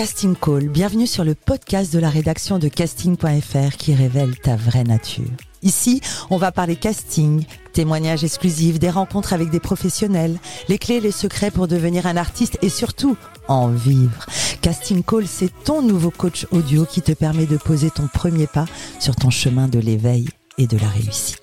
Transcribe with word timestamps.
Casting 0.00 0.34
Call, 0.34 0.68
bienvenue 0.68 1.06
sur 1.06 1.24
le 1.24 1.34
podcast 1.34 1.92
de 1.92 1.98
la 1.98 2.08
rédaction 2.08 2.58
de 2.58 2.68
casting.fr 2.68 3.76
qui 3.76 3.94
révèle 3.94 4.34
ta 4.38 4.56
vraie 4.56 4.82
nature. 4.82 5.28
Ici, 5.62 6.00
on 6.30 6.38
va 6.38 6.52
parler 6.52 6.76
casting, 6.76 7.44
témoignages 7.74 8.24
exclusifs, 8.24 8.78
des 8.78 8.88
rencontres 8.88 9.34
avec 9.34 9.50
des 9.50 9.60
professionnels, 9.60 10.38
les 10.68 10.78
clés 10.78 11.00
les 11.00 11.10
secrets 11.10 11.50
pour 11.50 11.68
devenir 11.68 12.06
un 12.06 12.16
artiste 12.16 12.56
et 12.62 12.70
surtout 12.70 13.16
en 13.46 13.68
vivre. 13.68 14.24
Casting 14.62 15.02
Call, 15.02 15.26
c'est 15.26 15.52
ton 15.64 15.82
nouveau 15.82 16.10
coach 16.10 16.46
audio 16.50 16.86
qui 16.86 17.02
te 17.02 17.12
permet 17.12 17.44
de 17.44 17.58
poser 17.58 17.90
ton 17.90 18.06
premier 18.06 18.46
pas 18.46 18.64
sur 19.00 19.16
ton 19.16 19.28
chemin 19.28 19.68
de 19.68 19.80
l'éveil 19.80 20.28
et 20.56 20.66
de 20.66 20.78
la 20.78 20.88
réussite. 20.88 21.39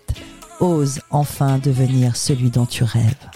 Ose 0.59 1.01
enfin 1.11 1.59
devenir 1.59 2.15
celui 2.15 2.49
dont 2.49 2.65
tu 2.65 2.83
rêves. 2.83 3.29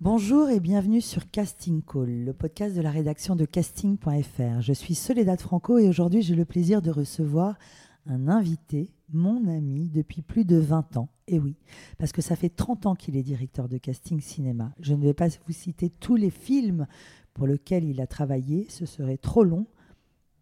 Bonjour 0.00 0.50
et 0.50 0.58
bienvenue 0.58 1.00
sur 1.00 1.30
Casting 1.30 1.82
Call, 1.82 2.24
le 2.24 2.32
podcast 2.32 2.74
de 2.74 2.80
la 2.80 2.90
rédaction 2.90 3.36
de 3.36 3.44
casting.fr. 3.44 4.60
Je 4.60 4.72
suis 4.72 4.96
Soledad 4.96 5.40
Franco 5.40 5.78
et 5.78 5.88
aujourd'hui 5.88 6.22
j'ai 6.22 6.34
le 6.34 6.44
plaisir 6.44 6.82
de 6.82 6.90
recevoir 6.90 7.58
un 8.06 8.26
invité, 8.26 8.90
mon 9.12 9.46
ami, 9.46 9.88
depuis 9.88 10.22
plus 10.22 10.44
de 10.44 10.56
20 10.56 10.96
ans. 10.96 11.10
Et 11.28 11.38
oui, 11.38 11.54
parce 11.96 12.10
que 12.10 12.22
ça 12.22 12.34
fait 12.34 12.48
30 12.48 12.86
ans 12.86 12.94
qu'il 12.96 13.16
est 13.16 13.22
directeur 13.22 13.68
de 13.68 13.78
casting 13.78 14.20
cinéma. 14.20 14.72
Je 14.80 14.94
ne 14.94 15.04
vais 15.04 15.14
pas 15.14 15.28
vous 15.28 15.52
citer 15.52 15.90
tous 15.90 16.16
les 16.16 16.30
films 16.30 16.88
pour 17.34 17.46
lesquels 17.46 17.84
il 17.84 18.00
a 18.00 18.08
travaillé, 18.08 18.66
ce 18.68 18.84
serait 18.84 19.16
trop 19.16 19.44
long. 19.44 19.68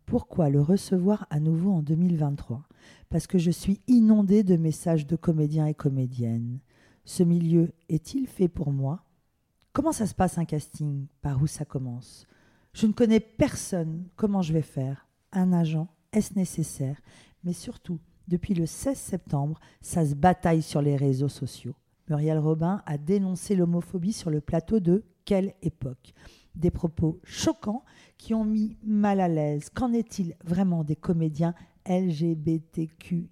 Pourquoi 0.09 0.49
le 0.49 0.63
recevoir 0.63 1.27
à 1.29 1.39
nouveau 1.39 1.71
en 1.71 1.83
2023 1.83 2.67
Parce 3.11 3.27
que 3.27 3.37
je 3.37 3.51
suis 3.51 3.83
inondée 3.89 4.43
de 4.43 4.57
messages 4.57 5.07
de 5.07 5.17
comédiens 5.17 5.67
et 5.67 5.75
comédiennes. 5.75 6.61
Ce 7.05 7.23
milieu 7.23 7.75
est-il 7.91 8.27
fait 8.27 8.49
pour 8.49 8.73
moi? 8.73 9.05
Comment 9.75 9.93
ça 9.93 10.07
se 10.07 10.15
passe 10.15 10.39
un 10.39 10.47
casting? 10.47 11.09
Par 11.21 11.43
où 11.43 11.47
ça 11.47 11.67
commence? 11.67 12.27
Je 12.73 12.87
ne 12.87 12.93
connais 12.93 13.21
personne. 13.21 14.09
Comment 14.17 14.41
je 14.41 14.55
vais 14.55 14.63
faire? 14.63 15.07
Un 15.33 15.53
agent 15.53 15.89
Est-ce 16.15 16.39
nécessaire? 16.39 16.99
Mais 17.45 17.53
surtout, 17.53 18.01
depuis 18.29 18.55
le 18.55 18.65
16 18.65 18.97
septembre, 18.97 19.61
ça 19.83 20.07
se 20.07 20.15
bataille 20.15 20.63
sur 20.63 20.81
les 20.81 20.97
réseaux 20.97 21.29
sociaux. 21.29 21.75
Muriel 22.09 22.39
Robin 22.39 22.83
a 22.87 22.97
dénoncé 22.97 23.55
l'homophobie 23.55 24.15
sur 24.15 24.31
le 24.31 24.41
plateau 24.41 24.81
de 24.81 25.05
Quelle 25.27 25.53
époque? 25.61 26.15
Des 26.59 26.71
propos 26.71 27.21
choquants 27.25 27.85
qui 28.19 28.35
ont 28.35 28.45
mis 28.45 28.77
mal 28.83 29.21
à 29.21 29.29
l'aise. 29.29 29.71
Qu'en 29.71 29.93
est-il 29.93 30.37
vraiment 30.45 30.85
des 30.85 30.97
comédiens 30.97 31.55
LGBTQIA 31.89 33.29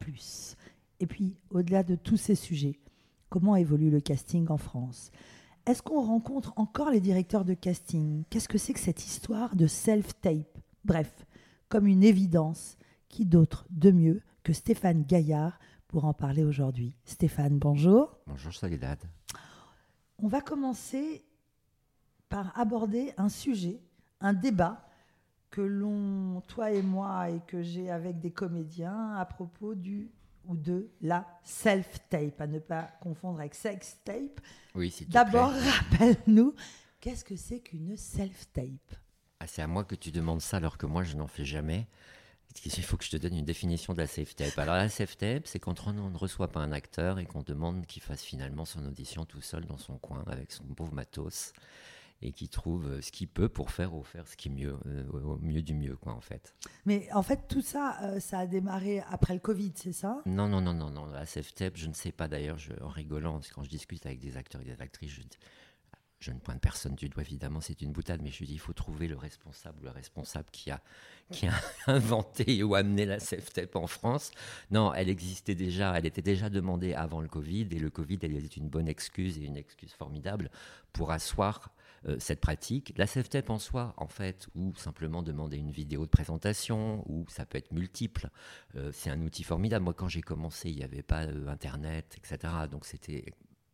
⁇Et 1.00 1.06
puis, 1.06 1.36
au-delà 1.50 1.82
de 1.82 1.94
tous 1.94 2.16
ces 2.16 2.34
sujets, 2.34 2.78
comment 3.30 3.56
évolue 3.56 3.90
le 3.90 4.00
casting 4.00 4.48
en 4.50 4.58
France? 4.58 5.10
Est-ce 5.66 5.82
qu'on 5.82 6.02
rencontre 6.02 6.52
encore 6.56 6.90
les 6.90 7.00
directeurs 7.00 7.44
de 7.44 7.54
casting? 7.54 8.24
Qu'est-ce 8.28 8.48
que 8.48 8.58
c'est 8.58 8.72
que 8.72 8.80
cette 8.80 9.06
histoire 9.06 9.54
de 9.54 9.66
self-tape? 9.66 10.58
Bref, 10.84 11.26
comme 11.68 11.86
une 11.86 12.02
évidence, 12.02 12.76
qui 13.08 13.24
d'autre 13.24 13.66
de 13.70 13.90
mieux 13.90 14.22
que 14.42 14.52
Stéphane 14.52 15.04
Gaillard 15.04 15.58
pour 15.86 16.06
en 16.06 16.14
parler 16.14 16.42
aujourd'hui? 16.42 16.96
Stéphane, 17.04 17.58
bonjour. 17.58 18.18
Bonjour 18.26 18.52
Soledad. 18.52 18.98
On 20.18 20.26
va 20.26 20.40
commencer 20.40 21.22
par 22.28 22.58
aborder 22.58 23.12
un 23.16 23.28
sujet, 23.28 23.80
un 24.20 24.32
débat 24.32 24.84
que 25.50 25.60
l'on, 25.60 26.42
toi 26.46 26.70
et 26.72 26.82
moi, 26.82 27.30
et 27.30 27.40
que 27.46 27.62
j'ai 27.62 27.90
avec 27.90 28.20
des 28.20 28.30
comédiens 28.30 29.14
à 29.14 29.24
propos 29.24 29.74
du 29.74 30.10
ou 30.46 30.56
de 30.56 30.90
la 31.02 31.26
self-tape, 31.42 32.40
à 32.40 32.46
ne 32.46 32.58
pas 32.58 32.90
confondre 33.00 33.38
avec 33.40 33.54
sex-tape. 33.54 34.40
Oui, 34.74 34.90
si 34.90 35.04
D'abord, 35.06 35.52
rappelle-nous, 35.52 36.54
qu'est-ce 37.00 37.24
que 37.24 37.36
c'est 37.36 37.60
qu'une 37.60 37.96
self-tape? 37.96 38.96
Ah, 39.40 39.46
C'est 39.46 39.62
à 39.62 39.66
moi 39.66 39.84
que 39.84 39.94
tu 39.94 40.10
demandes 40.10 40.40
ça 40.40 40.56
alors 40.56 40.78
que 40.78 40.86
moi, 40.86 41.02
je 41.02 41.16
n'en 41.16 41.26
fais 41.26 41.44
jamais. 41.44 41.86
Il 42.64 42.82
faut 42.82 42.96
que 42.96 43.04
je 43.04 43.10
te 43.10 43.16
donne 43.18 43.36
une 43.36 43.44
définition 43.44 43.92
de 43.92 43.98
la 43.98 44.06
self-tape. 44.06 44.58
Alors, 44.58 44.74
la 44.74 44.88
self-tape, 44.88 45.46
c'est 45.46 45.60
quand 45.60 45.86
on 45.86 45.92
ne 45.92 46.16
reçoit 46.16 46.48
pas 46.48 46.60
un 46.60 46.72
acteur 46.72 47.18
et 47.18 47.26
qu'on 47.26 47.42
demande 47.42 47.86
qu'il 47.86 48.02
fasse 48.02 48.22
finalement 48.22 48.64
son 48.64 48.84
audition 48.86 49.26
tout 49.26 49.42
seul 49.42 49.66
dans 49.66 49.76
son 49.76 49.98
coin 49.98 50.24
avec 50.26 50.50
son 50.50 50.64
pauvre 50.64 50.94
matos 50.94 51.52
et 52.20 52.32
qui 52.32 52.48
trouve 52.48 52.86
euh, 52.86 53.00
ce 53.00 53.12
qu'il 53.12 53.28
peut 53.28 53.48
pour 53.48 53.70
faire 53.70 53.94
ou 53.94 54.02
faire 54.02 54.26
ce 54.26 54.36
qui 54.36 54.48
est 54.48 54.52
mieux, 54.52 54.76
euh, 54.86 55.08
au 55.12 55.38
mieux 55.38 55.62
du 55.62 55.74
mieux, 55.74 55.96
quoi, 55.96 56.12
en 56.12 56.20
fait. 56.20 56.54
Mais 56.84 57.08
en 57.12 57.22
fait, 57.22 57.46
tout 57.48 57.62
ça, 57.62 57.98
euh, 58.02 58.20
ça 58.20 58.40
a 58.40 58.46
démarré 58.46 59.00
après 59.10 59.34
le 59.34 59.40
Covid, 59.40 59.72
c'est 59.76 59.92
ça? 59.92 60.20
Non, 60.26 60.48
non, 60.48 60.60
non, 60.60 60.74
non, 60.74 60.90
non. 60.90 61.06
La 61.06 61.24
CFTEP, 61.24 61.76
je 61.76 61.86
ne 61.86 61.94
sais 61.94 62.12
pas 62.12 62.28
d'ailleurs, 62.28 62.58
en 62.80 62.88
rigolant, 62.88 63.40
quand 63.54 63.62
je 63.62 63.70
discute 63.70 64.04
avec 64.06 64.18
des 64.18 64.36
acteurs 64.36 64.60
et 64.62 64.64
des 64.64 64.82
actrices, 64.82 65.12
je, 65.12 65.22
je 66.18 66.32
ne 66.32 66.40
pointe 66.40 66.60
personne 66.60 66.96
du 66.96 67.08
doigt, 67.08 67.22
évidemment, 67.22 67.60
c'est 67.60 67.80
une 67.82 67.92
boutade, 67.92 68.20
mais 68.22 68.30
je 68.30 68.42
dis 68.42 68.54
il 68.54 68.58
faut 68.58 68.72
trouver 68.72 69.06
le 69.06 69.16
responsable 69.16 69.78
ou 69.80 69.84
le 69.84 69.90
responsable 69.90 70.48
qui 70.50 70.72
a, 70.72 70.82
qui 71.30 71.46
a 71.46 71.52
inventé 71.86 72.64
ou 72.64 72.74
amené 72.74 73.06
la 73.06 73.18
CFTEP 73.18 73.76
en 73.76 73.86
France. 73.86 74.32
Non, 74.72 74.92
elle 74.92 75.08
existait 75.08 75.54
déjà, 75.54 75.96
elle 75.96 76.06
était 76.06 76.22
déjà 76.22 76.50
demandée 76.50 76.94
avant 76.94 77.20
le 77.20 77.28
Covid, 77.28 77.68
et 77.70 77.78
le 77.78 77.90
Covid, 77.90 78.18
elle 78.22 78.36
était 78.36 78.56
une 78.56 78.68
bonne 78.68 78.88
excuse 78.88 79.38
et 79.38 79.44
une 79.44 79.56
excuse 79.56 79.92
formidable 79.92 80.50
pour 80.92 81.12
asseoir 81.12 81.70
euh, 82.06 82.16
cette 82.18 82.40
pratique. 82.40 82.94
La 82.96 83.06
self-tape 83.06 83.50
en 83.50 83.58
soi, 83.58 83.94
en 83.96 84.06
fait, 84.06 84.48
ou 84.54 84.74
simplement 84.76 85.22
demander 85.22 85.56
une 85.56 85.72
vidéo 85.72 86.04
de 86.04 86.10
présentation, 86.10 87.02
ou 87.10 87.26
ça 87.28 87.44
peut 87.44 87.58
être 87.58 87.72
multiple, 87.72 88.30
euh, 88.76 88.90
c'est 88.92 89.10
un 89.10 89.20
outil 89.22 89.42
formidable. 89.42 89.84
Moi, 89.84 89.94
quand 89.94 90.08
j'ai 90.08 90.22
commencé, 90.22 90.70
il 90.70 90.76
n'y 90.76 90.84
avait 90.84 91.02
pas 91.02 91.24
euh, 91.24 91.48
Internet, 91.48 92.16
etc. 92.16 92.52
Donc 92.70 92.86
c'était 92.86 93.24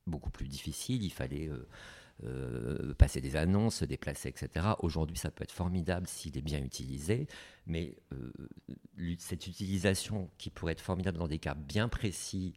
beaucoup 0.06 0.30
plus 0.30 0.48
difficile. 0.48 1.02
Il 1.02 1.12
fallait 1.12 1.50
passer 2.96 3.20
des 3.20 3.36
annonces, 3.36 3.76
se 3.76 3.84
déplacer, 3.84 4.28
etc. 4.28 4.68
Aujourd'hui, 4.78 5.16
ça 5.16 5.30
peut 5.30 5.42
être 5.42 5.52
formidable 5.52 6.06
s'il 6.06 6.38
est 6.38 6.42
bien 6.42 6.62
utilisé, 6.62 7.26
mais 7.66 7.96
cette 9.18 9.46
utilisation 9.46 10.30
qui 10.38 10.50
pourrait 10.50 10.72
être 10.72 10.80
formidable 10.80 11.18
dans 11.18 11.26
des 11.26 11.38
cas 11.38 11.54
bien 11.54 11.88
précis, 11.88 12.54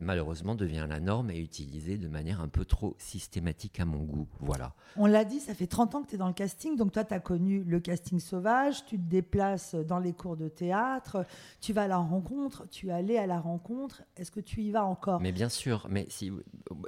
malheureusement 0.00 0.54
devient 0.54 0.86
la 0.88 1.00
norme 1.00 1.30
et 1.30 1.38
utilisée 1.38 1.98
de 1.98 2.08
manière 2.08 2.40
un 2.40 2.48
peu 2.48 2.64
trop 2.64 2.96
systématique 2.98 3.80
à 3.80 3.84
mon 3.84 4.02
goût. 4.02 4.28
Voilà. 4.40 4.74
On 4.96 5.06
l'a 5.06 5.24
dit, 5.24 5.40
ça 5.40 5.54
fait 5.54 5.66
30 5.66 5.94
ans 5.94 6.02
que 6.02 6.08
tu 6.08 6.14
es 6.14 6.18
dans 6.18 6.28
le 6.28 6.32
casting, 6.32 6.76
donc 6.76 6.92
toi 6.92 7.04
tu 7.04 7.14
as 7.14 7.20
connu 7.20 7.62
le 7.64 7.80
casting 7.80 8.20
sauvage, 8.20 8.84
tu 8.86 8.98
te 8.98 9.08
déplaces 9.08 9.74
dans 9.74 9.98
les 9.98 10.12
cours 10.12 10.36
de 10.36 10.48
théâtre, 10.48 11.26
tu 11.60 11.72
vas 11.72 11.82
à 11.82 11.88
la 11.88 11.98
rencontre, 11.98 12.66
tu 12.70 12.88
es 12.88 12.92
allé 12.92 13.18
à 13.18 13.26
la 13.26 13.40
rencontre, 13.40 14.02
est-ce 14.16 14.30
que 14.30 14.40
tu 14.40 14.62
y 14.62 14.70
vas 14.70 14.84
encore? 14.84 15.20
Mais 15.20 15.32
bien 15.32 15.48
sûr, 15.48 15.86
mais 15.90 16.06
si 16.08 16.32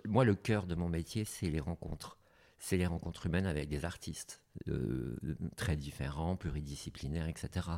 moi 0.06 0.25
le 0.25 0.34
cœur 0.34 0.66
de 0.66 0.75
mon 0.75 0.88
métier 0.88 1.25
c'est 1.25 1.50
les 1.50 1.60
rencontres 1.60 2.19
c'est 2.59 2.76
les 2.76 2.87
rencontres 2.87 3.26
humaines 3.26 3.47
avec 3.47 3.69
des 3.69 3.84
artistes 3.84 4.44
euh, 4.69 5.16
très 5.56 5.76
différents, 5.76 6.37
pluridisciplinaires, 6.37 7.28
etc. 7.28 7.69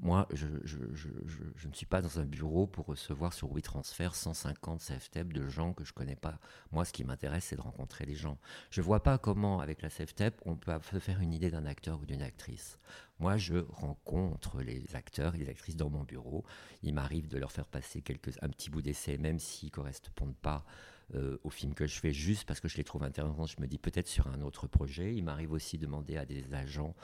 Moi, 0.00 0.26
je, 0.32 0.46
ne 0.46 1.72
suis 1.72 1.86
pas 1.86 2.02
dans 2.02 2.18
un 2.18 2.24
bureau 2.24 2.66
pour 2.66 2.86
recevoir 2.86 3.32
sur 3.32 3.52
WeTransfer 3.52 4.10
150 4.12 4.80
CFTEP 4.80 5.32
de 5.32 5.46
gens 5.48 5.72
que 5.72 5.84
je 5.84 5.92
ne 5.92 5.94
connais 5.94 6.16
pas. 6.16 6.38
Moi, 6.72 6.84
ce 6.84 6.92
qui 6.92 7.04
m'intéresse, 7.04 7.44
c'est 7.44 7.56
de 7.56 7.60
rencontrer 7.60 8.04
les 8.04 8.16
gens. 8.16 8.36
Je 8.70 8.80
ne 8.80 8.84
vois 8.84 9.02
pas 9.02 9.16
comment, 9.16 9.60
avec 9.60 9.80
la 9.80 9.90
CFTEP, 9.90 10.42
on 10.44 10.56
peut 10.56 10.72
se 10.90 10.98
faire 10.98 11.20
une 11.20 11.32
idée 11.32 11.50
d'un 11.50 11.66
acteur 11.66 12.00
ou 12.00 12.04
d'une 12.04 12.22
actrice. 12.22 12.78
Moi, 13.20 13.36
je 13.36 13.58
rencontre 13.68 14.60
les 14.60 14.96
acteurs 14.96 15.36
et 15.36 15.38
les 15.38 15.48
actrices 15.48 15.76
dans 15.76 15.88
mon 15.88 16.02
bureau. 16.02 16.44
Il 16.82 16.94
m'arrive 16.94 17.28
de 17.28 17.38
leur 17.38 17.52
faire 17.52 17.68
passer 17.68 18.02
quelques, 18.02 18.32
un 18.42 18.48
petit 18.48 18.70
bout 18.70 18.82
d'essai, 18.82 19.18
même 19.18 19.38
s'ils 19.38 19.68
ne 19.68 19.74
correspondent 19.74 20.36
pas 20.36 20.64
euh, 21.14 21.38
au 21.44 21.50
film 21.50 21.74
que 21.74 21.86
je 21.86 21.98
fais 21.98 22.12
juste 22.12 22.44
parce 22.44 22.60
que 22.60 22.68
je 22.68 22.76
les 22.76 22.84
trouve 22.84 23.02
intéressants. 23.02 23.46
Je 23.46 23.60
me 23.60 23.66
dis 23.66 23.78
peut-être 23.78 24.08
sur 24.08 24.28
un 24.28 24.40
autre 24.40 24.66
projet. 24.66 25.14
Il 25.14 25.24
m'arrive 25.24 25.52
aussi 25.52 25.78
de 25.78 25.86
demander 25.86 26.16
à 26.16 26.24
des 26.24 26.52
agents 26.54 26.94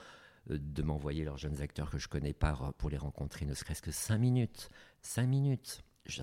euh, 0.51 0.59
de 0.59 0.83
m'envoyer 0.83 1.25
leurs 1.25 1.39
jeunes 1.39 1.61
acteurs 1.61 1.91
que 1.91 1.99
je 1.99 2.09
connais 2.09 2.33
pas 2.33 2.73
pour 2.79 2.91
les 2.91 2.97
rencontrer, 2.97 3.47
ne 3.47 3.55
serait-ce 3.55 3.83
que 3.83 3.93
cinq 3.93 4.19
minutes. 4.19 4.69
Cinq 5.03 5.27
minutes. 5.27 5.83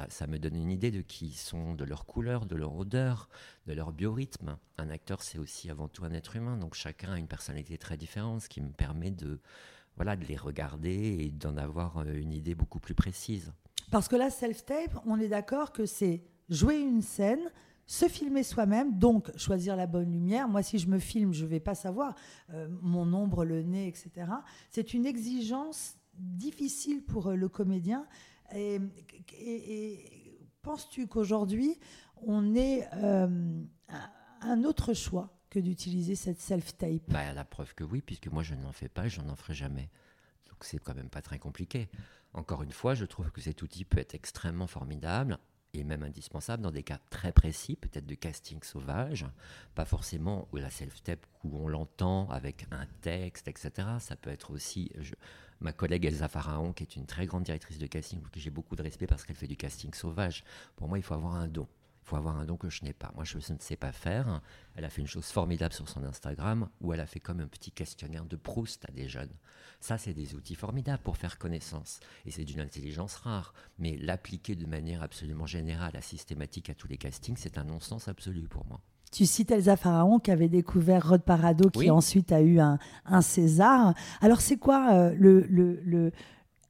Ça 0.10 0.28
me 0.28 0.38
donne 0.38 0.56
une 0.56 0.72
idée 0.72 0.92
de 0.92 1.02
qui 1.02 1.28
ils 1.28 1.38
sont, 1.38 1.74
de 1.74 1.86
leur 1.86 2.06
couleur, 2.06 2.46
de 2.46 2.56
leur 2.56 2.76
odeur, 2.76 3.30
de 3.68 3.74
leur 3.74 3.94
biorhythme. 3.94 4.58
Un 4.78 4.90
acteur, 4.90 5.22
c'est 5.22 5.38
aussi 5.38 5.70
avant 5.70 5.88
tout 5.88 6.04
un 6.04 6.12
être 6.12 6.36
humain, 6.36 6.58
donc 6.58 6.74
chacun 6.74 7.14
a 7.14 7.18
une 7.18 7.28
personnalité 7.28 7.78
très 7.78 7.96
différente, 7.96 8.42
ce 8.42 8.50
qui 8.50 8.60
me 8.60 8.72
permet 8.72 9.12
de, 9.12 9.40
voilà, 9.96 10.16
de 10.16 10.26
les 10.26 10.36
regarder 10.36 11.18
et 11.20 11.30
d'en 11.30 11.56
avoir 11.58 12.00
euh, 12.00 12.14
une 12.14 12.34
idée 12.34 12.56
beaucoup 12.56 12.80
plus 12.80 12.96
précise. 12.96 13.54
Parce 13.92 14.08
que 14.08 14.16
là, 14.18 14.30
self-tape, 14.30 15.00
on 15.06 15.20
est 15.20 15.30
d'accord 15.30 15.72
que 15.72 15.86
c'est 15.86 16.24
jouer 16.50 16.80
une 16.80 17.02
scène, 17.02 17.52
se 17.88 18.10
filmer 18.10 18.44
soi-même, 18.44 19.00
donc 19.00 19.36
choisir 19.38 19.78
la 19.78 19.88
bonne 19.88 20.12
lumière. 20.12 20.50
Moi, 20.50 20.62
si 20.62 20.78
je 20.78 20.88
me 20.88 21.00
filme, 21.00 21.34
je 21.34 21.46
ne 21.46 21.50
vais 21.50 21.62
pas 21.62 21.74
savoir 21.74 22.16
euh, 22.54 22.68
mon 22.82 23.12
ombre, 23.14 23.46
le 23.46 23.64
nez, 23.64 23.88
etc. 23.88 24.30
C'est 24.70 24.94
une 24.94 25.06
exigence 25.06 25.96
difficile 26.14 27.04
pour 27.04 27.28
euh, 27.28 27.36
le 27.36 27.48
comédien. 27.48 28.06
Et, 28.54 28.80
penses-tu 30.62 31.08
qu'aujourd'hui, 31.08 31.80
on 32.18 32.56
est 32.56 32.88
euh, 32.94 33.64
un 34.42 34.64
autre 34.66 34.94
choix 34.94 35.34
que 35.50 35.60
d'utiliser 35.60 36.16
cette 36.16 36.42
self-tape? 36.42 37.10
Bah, 37.10 37.32
La 37.34 37.46
preuve 37.46 37.74
que 37.74 37.86
oui, 37.86 38.02
puisque 38.02 38.28
moi, 38.28 38.44
je 38.44 38.56
n'en 38.56 38.74
fais 38.74 38.90
pas 38.90 39.06
et 39.06 39.10
je 39.10 39.22
n'en 39.22 39.36
ferai 39.38 39.54
jamais. 39.54 39.90
donc 40.50 40.58
c'est 40.62 40.80
quand 40.80 40.96
même 40.96 41.10
pas 41.10 41.22
très 41.22 41.40
compliqué. 41.40 41.88
Encore 42.34 42.64
une 42.64 42.72
fois, 42.74 42.96
je 42.96 43.06
trouve 43.06 43.32
que 43.32 43.40
cet 43.40 43.62
outil 43.62 43.86
peut 43.86 44.00
être 44.00 44.14
extrêmement 44.14 44.68
formidable 44.68 45.40
et 45.74 45.84
même 45.84 46.04
indispensable 46.04 46.64
dans 46.64 46.72
des 46.72 46.84
cas 46.84 47.00
très 47.10 47.32
précis, 47.32 47.76
peut-être 47.76 48.06
de 48.06 48.16
casting 48.16 48.62
sauvage, 48.64 49.26
pas 49.76 49.86
forcément 49.86 50.48
la 50.54 50.70
self-tape 50.70 51.26
où 51.44 51.58
on 51.58 51.68
l'entend 51.68 52.30
avec 52.30 52.66
un 52.72 52.86
texte, 53.02 53.48
etc. 53.48 53.88
Ça 54.00 54.16
peut 54.16 54.30
être 54.30 54.52
aussi 54.52 54.92
ma 55.60 55.74
collègue 55.74 56.06
Elsa 56.06 56.28
Pharaon, 56.28 56.74
qui 56.74 56.84
est 56.84 56.96
une 56.96 57.06
très 57.06 57.26
grande 57.26 57.44
directrice 57.44 57.78
de 57.78 57.88
casting, 57.88 58.22
qui 58.32 58.40
j'ai 58.40 58.50
beaucoup 58.50 58.76
de 58.76 58.84
respect 58.84 59.08
parce 59.08 59.24
qu'elle 59.24 59.36
fait 59.36 59.48
du 59.48 59.58
casting 59.58 59.94
sauvage. 59.94 60.44
Pour 60.76 60.88
moi, 60.88 60.98
il 60.98 61.04
faut 61.04 61.14
avoir 61.14 61.36
un 61.36 61.48
don. 61.48 61.68
Il 62.08 62.12
faut 62.12 62.16
avoir 62.16 62.40
un 62.40 62.46
don 62.46 62.56
que 62.56 62.70
je 62.70 62.86
n'ai 62.86 62.94
pas. 62.94 63.12
Moi, 63.16 63.26
je 63.26 63.36
ne 63.36 63.58
sais 63.60 63.76
pas 63.76 63.92
faire. 63.92 64.40
Elle 64.76 64.86
a 64.86 64.90
fait 64.90 65.02
une 65.02 65.10
chose 65.10 65.26
formidable 65.26 65.74
sur 65.74 65.90
son 65.90 66.06
Instagram 66.06 66.70
où 66.80 66.94
elle 66.94 67.02
a 67.02 67.06
fait 67.06 67.20
comme 67.20 67.42
un 67.42 67.48
petit 67.48 67.70
questionnaire 67.70 68.24
de 68.24 68.38
Proust 68.38 68.86
à 68.88 68.94
des 68.94 69.10
jeunes. 69.10 69.34
Ça, 69.82 69.98
c'est 69.98 70.14
des 70.14 70.34
outils 70.34 70.56
formidables 70.56 71.04
pour 71.04 71.18
faire 71.18 71.38
connaissance. 71.38 72.00
Et 72.26 72.32
c'est 72.32 72.46
d'une 72.46 72.62
intelligence 72.62 73.16
rare. 73.16 73.54
Mais 73.78 73.98
l'appliquer 73.98 74.56
de 74.56 74.66
manière 74.66 75.04
absolument 75.04 75.46
générale, 75.46 75.98
à 75.98 76.02
systématique 76.02 76.70
à 76.70 76.76
tous 76.76 76.88
les 76.88 76.98
castings, 76.98 77.36
c'est 77.38 77.58
un 77.58 77.66
non-sens 77.66 78.08
absolu 78.08 78.48
pour 78.48 78.66
moi. 78.68 78.80
Tu 79.12 79.26
cites 79.26 79.52
Elsa 79.52 79.76
Pharaon 79.76 80.20
qui 80.20 80.32
avait 80.32 80.48
découvert 80.48 81.10
Rod 81.10 81.24
Parado, 81.24 81.70
qui 81.70 81.92
ensuite 81.92 82.32
a 82.32 82.40
eu 82.40 82.60
un, 82.60 82.80
César. 83.22 83.94
Alors, 84.22 84.40
c'est 84.40 84.58
quoi 84.58 84.94
euh, 84.94 85.14
le, 85.20 85.42
le, 85.42 85.82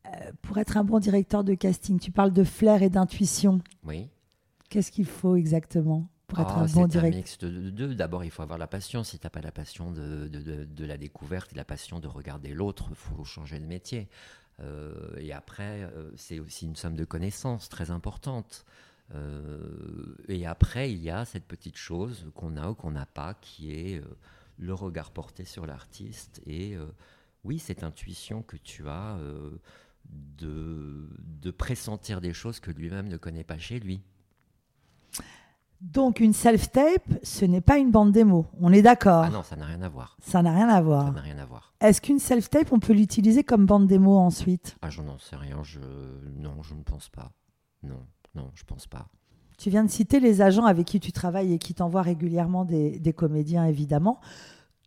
euh, 0.07 0.09
pour 0.41 0.57
être 0.57 0.77
un 0.77 0.83
bon 0.83 0.97
directeur 0.97 1.43
de 1.43 1.53
casting 1.53 1.99
Tu 1.99 2.11
parles 2.11 2.33
de 2.33 2.43
flair 2.43 2.81
et 2.81 2.89
d'intuition. 2.89 3.61
Oui. 3.83 4.09
Qu'est-ce 4.69 4.91
qu'il 4.91 5.05
faut 5.05 5.35
exactement 5.35 6.09
pour 6.27 6.39
être 6.39 6.55
ah, 6.57 6.61
un 6.61 6.65
bon 6.65 6.87
directeur 6.87 7.01
C'est 7.01 7.07
un 7.07 7.11
mix 7.11 7.37
de 7.37 7.69
deux. 7.69 7.95
D'abord, 7.95 8.25
il 8.25 8.31
faut 8.31 8.41
avoir 8.41 8.59
la 8.59 8.67
passion. 8.67 9.03
Si 9.03 9.17
tu 9.17 9.25
n'as 9.25 9.29
pas 9.29 9.41
la 9.41 9.51
passion 9.51 9.91
de, 9.91 10.27
de, 10.27 10.85
la 10.85 10.97
découverte 10.97 11.53
et 11.53 11.55
la 11.55 11.63
passion 11.63 11.99
de 11.99 12.07
regarder 12.07 12.53
l'autre, 12.53 12.87
il 12.89 12.95
faut 12.95 13.23
changer 13.23 13.59
de 13.59 13.65
métier. 13.65 14.09
Euh, 14.59 15.15
et 15.17 15.31
après, 15.31 15.83
euh, 15.83 16.11
c'est 16.15 16.39
aussi 16.39 16.65
une 16.65 16.75
somme 16.75 16.95
de 16.95 17.05
connaissances 17.05 17.69
très 17.69 17.91
importante. 17.91 18.65
Euh, 19.13 20.15
et 20.27 20.45
après, 20.45 20.91
il 20.91 21.01
y 21.01 21.09
a 21.09 21.25
cette 21.25 21.45
petite 21.45 21.77
chose 21.77 22.25
qu'on 22.35 22.57
a 22.57 22.69
ou 22.69 22.75
qu'on 22.75 22.91
n'a 22.91 23.05
pas, 23.05 23.35
qui 23.35 23.71
est 23.71 24.01
le 24.57 24.73
regard 24.73 25.11
porté 25.11 25.45
sur 25.45 25.65
l'artiste. 25.65 26.41
Et 26.45 26.75
oui, 27.43 27.59
cette 27.59 27.83
intuition 27.83 28.41
que 28.41 28.57
tu 28.57 28.87
as 28.89 29.17
de, 30.09 31.09
de 31.19 31.51
pressentir 31.51 32.19
des 32.19 32.33
choses 32.33 32.59
que 32.59 32.71
lui-même 32.71 33.07
ne 33.07 33.17
connaît 33.17 33.43
pas 33.45 33.57
chez 33.57 33.79
lui. 33.79 34.01
Donc 35.81 36.19
une 36.19 36.33
self-tape, 36.33 37.07
ce 37.21 37.45
n'est 37.45 37.61
pas 37.61 37.77
une 37.77 37.91
bande 37.91 38.11
démo, 38.11 38.47
on 38.59 38.73
est 38.73 38.81
d'accord 38.81 39.25
Ah 39.25 39.29
non, 39.29 39.43
ça 39.43 39.55
n'a 39.55 39.65
rien 39.65 39.81
à 39.83 39.89
voir. 39.89 40.17
Ça 40.21 40.41
n'a 40.41 40.51
rien 40.51 40.69
à 40.69 40.81
voir. 40.81 41.05
Ça 41.05 41.11
n'a 41.11 41.21
rien 41.21 41.37
à 41.37 41.45
voir. 41.45 41.73
Est-ce 41.79 42.01
qu'une 42.01 42.17
self-tape, 42.19 42.71
on 42.71 42.79
peut 42.79 42.93
l'utiliser 42.93 43.43
comme 43.43 43.67
bande 43.67 43.85
démo 43.85 44.17
ensuite? 44.17 44.75
Ah, 44.81 44.89
j'en 44.89 45.03
sais 45.19 45.35
rien, 45.35 45.61
je... 45.61 45.79
non, 46.35 46.63
je 46.63 46.73
ne 46.73 46.81
pense 46.81 47.09
pas. 47.09 47.31
Non, 47.83 48.03
non, 48.33 48.49
je 48.55 48.63
pense 48.63 48.87
pas. 48.87 49.07
Tu 49.59 49.69
viens 49.69 49.83
de 49.83 49.89
citer 49.89 50.19
les 50.19 50.41
agents 50.41 50.65
avec 50.65 50.87
qui 50.87 50.99
tu 50.99 51.11
travailles 51.11 51.53
et 51.53 51.59
qui 51.59 51.75
t'envoient 51.75 52.01
régulièrement 52.01 52.65
des, 52.65 52.99
des, 52.99 53.13
comédiens, 53.13 53.65
évidemment. 53.65 54.19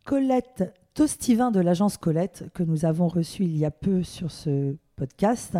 Colette 0.03 0.73
Tostivin 0.93 1.51
de 1.51 1.61
l'agence 1.61 1.95
Colette, 1.95 2.49
que 2.53 2.63
nous 2.63 2.83
avons 2.83 3.07
reçue 3.07 3.43
il 3.45 3.55
y 3.55 3.63
a 3.63 3.71
peu 3.71 4.03
sur 4.03 4.29
ce 4.29 4.75
podcast, 4.97 5.57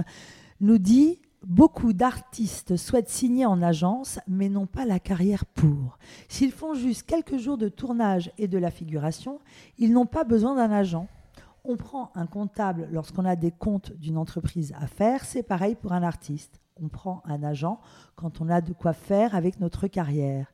nous 0.59 0.77
dit 0.77 1.21
Beaucoup 1.45 1.91
d'artistes 1.91 2.77
souhaitent 2.77 3.09
signer 3.09 3.47
en 3.47 3.63
agence, 3.63 4.19
mais 4.27 4.47
n'ont 4.47 4.67
pas 4.67 4.85
la 4.85 4.99
carrière 4.99 5.45
pour. 5.45 5.97
S'ils 6.29 6.51
font 6.51 6.75
juste 6.75 7.03
quelques 7.03 7.37
jours 7.37 7.57
de 7.57 7.67
tournage 7.67 8.31
et 8.37 8.47
de 8.47 8.59
la 8.59 8.69
figuration, 8.69 9.39
ils 9.79 9.91
n'ont 9.91 10.05
pas 10.05 10.23
besoin 10.23 10.55
d'un 10.55 10.71
agent. 10.71 11.07
On 11.63 11.77
prend 11.77 12.11
un 12.13 12.27
comptable 12.27 12.87
lorsqu'on 12.91 13.25
a 13.25 13.35
des 13.35 13.49
comptes 13.49 13.91
d'une 13.93 14.19
entreprise 14.19 14.73
à 14.79 14.85
faire, 14.85 15.25
c'est 15.25 15.41
pareil 15.41 15.73
pour 15.73 15.93
un 15.93 16.03
artiste. 16.03 16.61
On 16.79 16.89
prend 16.89 17.23
un 17.25 17.41
agent 17.41 17.79
quand 18.15 18.39
on 18.39 18.49
a 18.49 18.61
de 18.61 18.73
quoi 18.73 18.93
faire 18.93 19.33
avec 19.33 19.59
notre 19.59 19.87
carrière. 19.87 20.51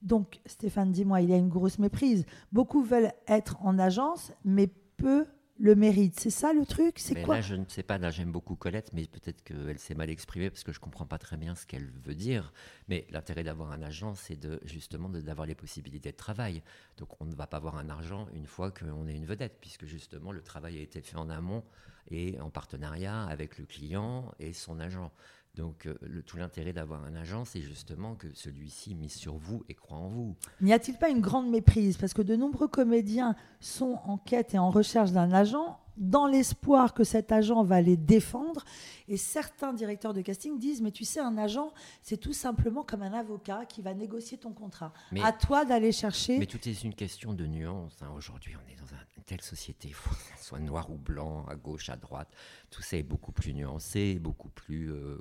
Donc, 0.00 0.40
Stéphane, 0.46 0.92
dis-moi, 0.92 1.20
il 1.20 1.28
y 1.28 1.34
a 1.34 1.38
une 1.38 1.50
grosse 1.50 1.78
méprise. 1.78 2.24
Beaucoup 2.52 2.82
veulent 2.82 3.12
être 3.28 3.58
en 3.60 3.78
agence, 3.78 4.32
mais 4.46 4.70
peu 4.96 5.26
le 5.62 5.76
mérite. 5.76 6.18
C'est 6.18 6.30
ça 6.30 6.52
le 6.52 6.66
truc? 6.66 6.98
C'est 6.98 7.22
quoi? 7.22 7.36
Là, 7.36 7.40
je 7.40 7.54
ne 7.54 7.64
sais 7.68 7.84
pas. 7.84 7.96
Là, 7.96 8.10
j'aime 8.10 8.32
beaucoup 8.32 8.56
Colette, 8.56 8.90
mais 8.92 9.06
peut-être 9.06 9.44
qu'elle 9.44 9.78
s'est 9.78 9.94
mal 9.94 10.10
exprimée 10.10 10.50
parce 10.50 10.64
que 10.64 10.72
je 10.72 10.78
ne 10.78 10.82
comprends 10.82 11.06
pas 11.06 11.18
très 11.18 11.36
bien 11.36 11.54
ce 11.54 11.66
qu'elle 11.66 11.88
veut 12.04 12.16
dire. 12.16 12.52
Mais 12.88 13.06
l'intérêt 13.10 13.44
d'avoir 13.44 13.70
un 13.70 13.80
agent, 13.80 14.16
c'est 14.16 14.34
de, 14.34 14.60
justement 14.64 15.08
d'avoir 15.08 15.46
les 15.46 15.54
possibilités 15.54 16.10
de 16.10 16.16
travail. 16.16 16.64
Donc, 16.98 17.10
on 17.20 17.26
ne 17.26 17.34
va 17.36 17.46
pas 17.46 17.58
avoir 17.58 17.76
un 17.76 17.88
argent 17.88 18.26
une 18.34 18.46
fois 18.46 18.72
qu'on 18.72 19.06
est 19.06 19.14
une 19.14 19.24
vedette, 19.24 19.58
puisque 19.60 19.86
justement, 19.86 20.32
le 20.32 20.42
travail 20.42 20.78
a 20.78 20.82
été 20.82 21.00
fait 21.00 21.16
en 21.16 21.30
amont 21.30 21.62
et 22.10 22.40
en 22.40 22.50
partenariat 22.50 23.22
avec 23.26 23.56
le 23.58 23.64
client 23.64 24.34
et 24.40 24.52
son 24.52 24.80
agent. 24.80 25.12
Donc, 25.54 25.86
euh, 25.86 25.94
le, 26.00 26.22
tout 26.22 26.38
l'intérêt 26.38 26.72
d'avoir 26.72 27.04
un 27.04 27.14
agent, 27.14 27.44
c'est 27.44 27.60
justement 27.60 28.14
que 28.14 28.26
celui-ci 28.34 28.94
mise 28.94 29.14
sur 29.14 29.36
vous 29.36 29.62
et 29.68 29.74
croit 29.74 29.98
en 29.98 30.08
vous. 30.08 30.34
N'y 30.62 30.72
a-t-il 30.72 30.96
pas 30.96 31.10
une 31.10 31.20
grande 31.20 31.50
méprise? 31.50 31.98
Parce 31.98 32.14
que 32.14 32.22
de 32.22 32.36
nombreux 32.36 32.68
comédiens 32.68 33.36
sont 33.60 33.98
en 34.04 34.16
quête 34.16 34.54
et 34.54 34.58
en 34.58 34.70
recherche 34.70 35.12
d'un 35.12 35.30
agent 35.32 35.78
dans 35.96 36.26
l'espoir 36.26 36.94
que 36.94 37.04
cet 37.04 37.32
agent 37.32 37.62
va 37.64 37.80
les 37.82 37.96
défendre. 37.96 38.64
Et 39.08 39.16
certains 39.18 39.74
directeurs 39.74 40.14
de 40.14 40.22
casting 40.22 40.58
disent, 40.58 40.80
mais 40.80 40.90
tu 40.90 41.04
sais, 41.04 41.20
un 41.20 41.36
agent, 41.36 41.72
c'est 42.02 42.16
tout 42.16 42.32
simplement 42.32 42.82
comme 42.82 43.02
un 43.02 43.12
avocat 43.12 43.66
qui 43.66 43.82
va 43.82 43.92
négocier 43.92 44.38
ton 44.38 44.52
contrat. 44.52 44.92
à 45.22 45.32
toi 45.32 45.64
d'aller 45.64 45.92
chercher. 45.92 46.38
Mais 46.38 46.46
tout 46.46 46.66
est 46.66 46.82
une 46.82 46.94
question 46.94 47.34
de 47.34 47.46
nuance. 47.46 47.98
Hein. 48.00 48.10
Aujourd'hui, 48.16 48.54
on 48.56 48.72
est 48.72 48.76
dans 48.76 48.86
une 48.86 49.22
telle 49.24 49.42
société, 49.42 49.88
il 49.88 49.94
faut 49.94 50.10
que 50.10 50.36
ça 50.36 50.42
soit 50.42 50.58
noir 50.58 50.90
ou 50.90 50.96
blanc, 50.96 51.44
à 51.46 51.56
gauche, 51.56 51.90
à 51.90 51.96
droite. 51.96 52.28
Tout 52.70 52.82
ça 52.82 52.96
est 52.96 53.02
beaucoup 53.02 53.32
plus 53.32 53.54
nuancé, 53.54 54.18
beaucoup 54.18 54.48
plus 54.48 54.90
euh, 54.90 55.18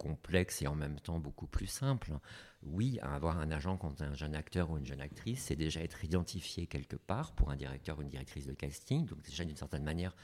complexe 0.00 0.62
et 0.62 0.66
en 0.66 0.74
même 0.74 0.98
temps 0.98 1.18
beaucoup 1.18 1.46
plus 1.46 1.66
simple. 1.66 2.12
Oui, 2.62 2.98
avoir 3.02 3.38
un 3.38 3.50
agent 3.50 3.76
quand 3.76 4.00
un 4.00 4.14
jeune 4.14 4.34
acteur 4.34 4.70
ou 4.70 4.78
une 4.78 4.86
jeune 4.86 5.00
actrice, 5.00 5.44
c'est 5.44 5.56
déjà 5.56 5.80
être 5.80 6.04
identifié 6.04 6.66
quelque 6.66 6.96
part 6.96 7.32
pour 7.32 7.50
un 7.50 7.56
directeur 7.56 7.98
ou 7.98 8.02
une 8.02 8.08
directrice 8.08 8.46
de 8.46 8.54
casting, 8.54 9.06
donc 9.06 9.22
déjà 9.22 9.44
d'une 9.44 9.56
certaine 9.56 9.84
manière 9.84 10.14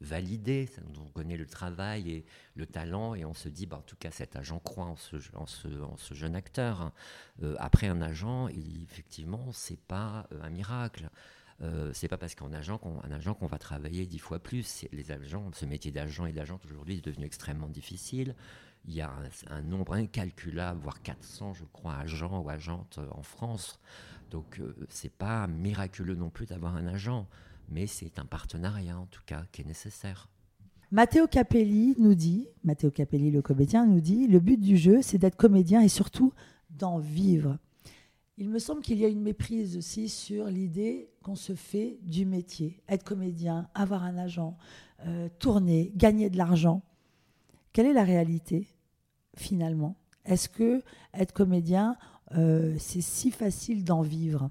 validé, 0.00 0.68
on 0.98 1.08
connaît 1.10 1.36
le 1.36 1.46
travail 1.46 2.10
et 2.10 2.24
le 2.56 2.66
talent 2.66 3.14
et 3.14 3.24
on 3.24 3.34
se 3.34 3.48
dit, 3.48 3.66
bah, 3.66 3.78
en 3.78 3.82
tout 3.82 3.96
cas 3.96 4.10
cet 4.10 4.36
agent 4.36 4.58
croit 4.58 4.86
en 4.86 4.96
ce, 4.96 5.16
en 5.34 5.46
ce, 5.46 6.14
jeune 6.14 6.34
acteur. 6.34 6.92
Euh, 7.42 7.54
après 7.58 7.86
un 7.86 8.02
agent, 8.02 8.48
il, 8.48 8.82
effectivement, 8.82 9.52
c'est 9.52 9.80
pas 9.80 10.26
euh, 10.32 10.42
un 10.42 10.50
miracle. 10.50 11.08
Euh, 11.60 11.92
c'est 11.94 12.08
pas 12.08 12.18
parce 12.18 12.34
qu'un 12.34 12.52
agent 12.52 12.78
qu'on 12.78 12.98
agent 13.00 13.34
qu'on 13.34 13.46
va 13.46 13.58
travailler 13.58 14.06
dix 14.06 14.18
fois 14.18 14.40
plus. 14.40 14.84
Les 14.92 15.12
agents, 15.12 15.50
ce 15.52 15.64
métier 15.64 15.92
d'agent 15.92 16.26
et 16.26 16.32
d'agent 16.32 16.58
aujourd'hui 16.64 16.98
est 16.98 17.04
devenu 17.04 17.24
extrêmement 17.24 17.68
difficile. 17.68 18.34
Il 18.84 18.94
y 18.94 19.00
a 19.00 19.12
un, 19.48 19.62
nombre 19.62 19.94
incalculable, 19.94 20.80
voire 20.80 21.02
400, 21.02 21.54
je 21.54 21.64
crois, 21.72 21.94
agents 21.96 22.42
ou 22.42 22.48
agentes 22.48 22.98
euh, 22.98 23.06
en 23.12 23.22
France. 23.22 23.78
Donc, 24.30 24.58
euh, 24.58 24.74
c'est 24.88 25.12
pas 25.12 25.46
miraculeux 25.46 26.16
non 26.16 26.30
plus 26.30 26.46
d'avoir 26.46 26.76
un 26.76 26.86
agent, 26.86 27.28
mais 27.68 27.86
c'est 27.86 28.18
un 28.18 28.24
partenariat 28.24 28.98
en 28.98 29.06
tout 29.06 29.22
cas 29.24 29.44
qui 29.52 29.62
est 29.62 29.66
nécessaire. 29.66 30.28
Matteo 30.90 31.26
Capelli 31.26 31.94
nous 31.98 32.14
dit, 32.14 32.48
Matteo 32.64 32.90
Capelli, 32.90 33.30
le 33.30 33.40
comédien, 33.40 33.86
nous 33.86 34.00
dit 34.00 34.26
le 34.26 34.40
but 34.40 34.60
du 34.60 34.76
jeu, 34.76 35.00
c'est 35.00 35.16
d'être 35.16 35.36
comédien 35.36 35.80
et 35.80 35.88
surtout 35.88 36.34
d'en 36.70 36.98
vivre. 36.98 37.58
Il 38.38 38.48
me 38.48 38.58
semble 38.58 38.82
qu'il 38.82 38.98
y 38.98 39.04
a 39.04 39.08
une 39.08 39.22
méprise 39.22 39.76
aussi 39.76 40.08
sur 40.08 40.46
l'idée 40.46 41.10
qu'on 41.22 41.34
se 41.34 41.54
fait 41.54 41.98
du 42.02 42.26
métier. 42.26 42.82
Être 42.88 43.04
comédien, 43.04 43.68
avoir 43.74 44.02
un 44.02 44.18
agent, 44.18 44.56
euh, 45.06 45.28
tourner, 45.38 45.92
gagner 45.96 46.28
de 46.28 46.36
l'argent. 46.36 46.82
Quelle 47.72 47.86
est 47.86 47.92
la 47.92 48.04
réalité 48.04 48.68
finalement? 49.36 49.96
Est-ce 50.24 50.48
que 50.48 50.82
être 51.14 51.32
comédien, 51.32 51.96
euh, 52.32 52.76
c'est 52.78 53.00
si 53.00 53.30
facile 53.30 53.84
d'en 53.84 54.02
vivre? 54.02 54.50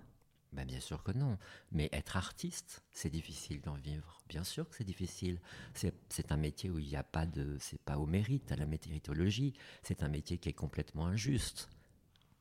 Ben 0.54 0.66
bien 0.66 0.80
sûr 0.80 1.02
que 1.04 1.12
non. 1.12 1.38
Mais 1.72 1.88
être 1.94 2.18
artiste, 2.18 2.84
c'est 2.92 3.10
difficile 3.10 3.62
d'en 3.62 3.76
vivre. 3.76 4.22
Bien 4.28 4.44
sûr 4.44 4.68
que 4.68 4.76
c'est 4.76 4.84
difficile. 4.84 5.40
C'est 5.74 6.32
un 6.32 6.38
métier 6.38 6.70
où 6.70 6.80
il 6.80 6.88
n'y 6.88 6.96
a 6.96 7.04
pas 7.04 7.26
de. 7.26 7.58
C'est 7.60 7.80
pas 7.80 7.98
au 7.98 8.06
mérite, 8.06 8.52
à 8.52 8.56
la 8.56 8.66
météorologie. 8.66 9.54
C'est 9.84 10.04
un 10.04 10.10
métier 10.10 10.38
qui 10.38 10.50
est 10.50 10.54
complètement 10.54 11.06
injuste. 11.06 11.70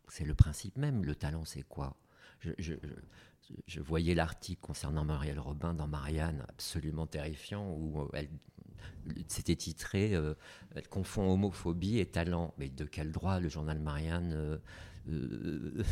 C'est 0.09 0.25
le 0.25 0.35
principe 0.35 0.77
même. 0.77 1.05
Le 1.05 1.15
talent, 1.15 1.45
c'est 1.45 1.63
quoi? 1.63 1.97
Je, 2.59 3.81
voyais 3.81 4.15
l'article 4.15 4.61
concernant 4.61 5.05
Marielle 5.05 5.41
Robin 5.41 5.75
dans 5.75 5.89
Marianne, 5.89 6.45
absolument 6.49 7.07
terrifiant, 7.07 7.73
où 7.73 8.09
elle 8.13 8.29
c'était 9.29 9.57
titré 9.57 10.15
euh, 10.15 10.35
Elle 10.75 10.89
confond 10.89 11.33
homophobie 11.33 11.99
et 11.99 12.07
talent. 12.07 12.55
Mais 12.59 12.69
de 12.69 12.85
quel 12.85 13.13
droit 13.13 13.41
le 13.41 13.49
journal 13.49 13.79
Marianne 13.79 14.33
euh, 14.35 14.59
euh, 15.09 15.83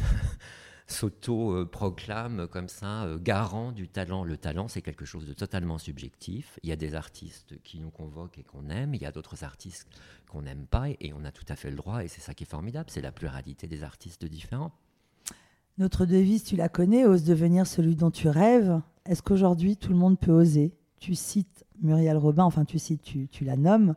s'auto-proclame 0.86 2.48
comme 2.48 2.68
ça, 2.68 3.06
garant 3.20 3.72
du 3.72 3.88
talent? 3.88 4.24
Le 4.24 4.36
talent, 4.36 4.68
c'est 4.68 4.82
quelque 4.82 5.04
chose 5.04 5.26
de 5.26 5.32
totalement 5.32 5.78
subjectif. 5.78 6.58
Il 6.62 6.68
y 6.68 6.72
a 6.72 6.76
des 6.76 6.94
artistes 6.94 7.60
qui 7.62 7.80
nous 7.80 7.90
convoquent 7.90 8.38
et 8.38 8.44
qu'on 8.44 8.70
aime, 8.70 8.94
il 8.94 9.02
y 9.02 9.06
a 9.06 9.12
d'autres 9.12 9.44
artistes 9.44 9.88
qu'on 10.28 10.42
n'aime 10.42 10.66
pas, 10.66 10.88
et 10.88 11.12
on 11.12 11.24
a 11.24 11.32
tout 11.32 11.46
à 11.48 11.56
fait 11.56 11.70
le 11.70 11.76
droit, 11.76 12.04
et 12.04 12.08
c'est 12.08 12.20
ça 12.20 12.34
qui 12.34 12.44
est 12.44 12.50
formidable, 12.50 12.90
c'est 12.90 13.00
la 13.00 13.12
pluralité 13.12 13.66
des 13.66 13.82
artistes 13.82 14.24
différents. 14.24 14.72
Notre 15.78 16.06
devise, 16.06 16.42
tu 16.42 16.56
la 16.56 16.68
connais, 16.68 17.04
ose 17.04 17.22
devenir 17.22 17.64
celui 17.66 17.94
dont 17.94 18.10
tu 18.10 18.28
rêves. 18.28 18.80
Est-ce 19.06 19.22
qu'aujourd'hui, 19.22 19.76
tout 19.76 19.92
le 19.92 19.98
monde 19.98 20.18
peut 20.18 20.32
oser? 20.32 20.74
Tu 20.98 21.14
cites 21.14 21.64
Muriel 21.80 22.16
Robin, 22.16 22.42
enfin 22.42 22.64
tu 22.64 22.80
cites, 22.80 23.02
tu, 23.02 23.44
la 23.44 23.56
nommes. 23.56 23.94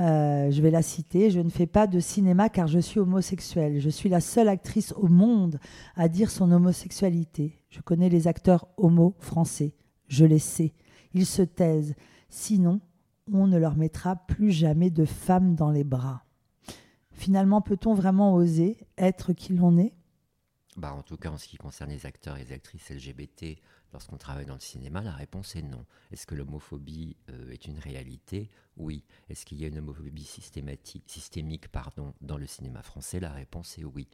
Euh, 0.00 0.50
je 0.50 0.60
vais 0.60 0.72
la 0.72 0.82
citer. 0.82 1.30
Je 1.30 1.38
ne 1.38 1.48
fais 1.48 1.66
pas 1.66 1.86
de 1.86 2.00
cinéma 2.00 2.48
car 2.48 2.66
je 2.66 2.80
suis 2.80 2.98
homosexuelle. 2.98 3.78
Je 3.78 3.88
suis 3.88 4.08
la 4.08 4.20
seule 4.20 4.48
actrice 4.48 4.92
au 4.96 5.06
monde 5.06 5.60
à 5.94 6.08
dire 6.08 6.28
son 6.28 6.50
homosexualité. 6.50 7.60
Je 7.70 7.80
connais 7.80 8.08
les 8.08 8.26
acteurs 8.26 8.66
homo 8.76 9.14
français. 9.20 9.74
Je 10.08 10.24
les 10.24 10.40
sais. 10.40 10.74
Ils 11.14 11.26
se 11.26 11.42
taisent. 11.42 11.94
Sinon, 12.28 12.80
on 13.32 13.46
ne 13.46 13.58
leur 13.58 13.76
mettra 13.76 14.16
plus 14.16 14.50
jamais 14.50 14.90
de 14.90 15.04
femmes 15.04 15.54
dans 15.54 15.70
les 15.70 15.84
bras. 15.84 16.24
Finalement, 17.12 17.60
peut-on 17.60 17.94
vraiment 17.94 18.34
oser 18.34 18.76
être 18.98 19.32
qui 19.32 19.54
l'on 19.54 19.78
est? 19.78 19.94
Bah, 20.76 20.92
En 20.94 21.02
tout 21.02 21.16
cas, 21.16 21.30
en 21.30 21.38
ce 21.38 21.48
qui 21.48 21.56
concerne 21.56 21.90
les 21.90 22.06
acteurs 22.06 22.36
et 22.36 22.44
les 22.44 22.52
actrices 22.52 22.90
LGBT, 22.90 23.58
lorsqu'on 23.92 24.16
travaille 24.16 24.46
dans 24.46 24.54
le 24.54 24.60
cinéma, 24.60 25.02
la 25.02 25.12
réponse 25.12 25.56
est 25.56 25.62
non. 25.62 25.84
Est-ce 26.10 26.26
que 26.26 26.34
l'homophobie 26.34 27.16
euh, 27.30 27.52
est 27.52 27.66
une 27.66 27.78
réalité? 27.78 28.50
Oui. 28.76 29.04
Est-ce 29.28 29.46
qu'il 29.46 29.60
y 29.60 29.64
a 29.64 29.68
une 29.68 29.78
homophobie 29.78 30.24
systémique 30.24 31.68
pardon, 31.68 32.14
dans 32.20 32.36
le 32.36 32.46
cinéma 32.46 32.82
français? 32.82 33.20
La 33.20 33.32
réponse 33.32 33.78
est 33.78 33.84
oui. 33.84 34.08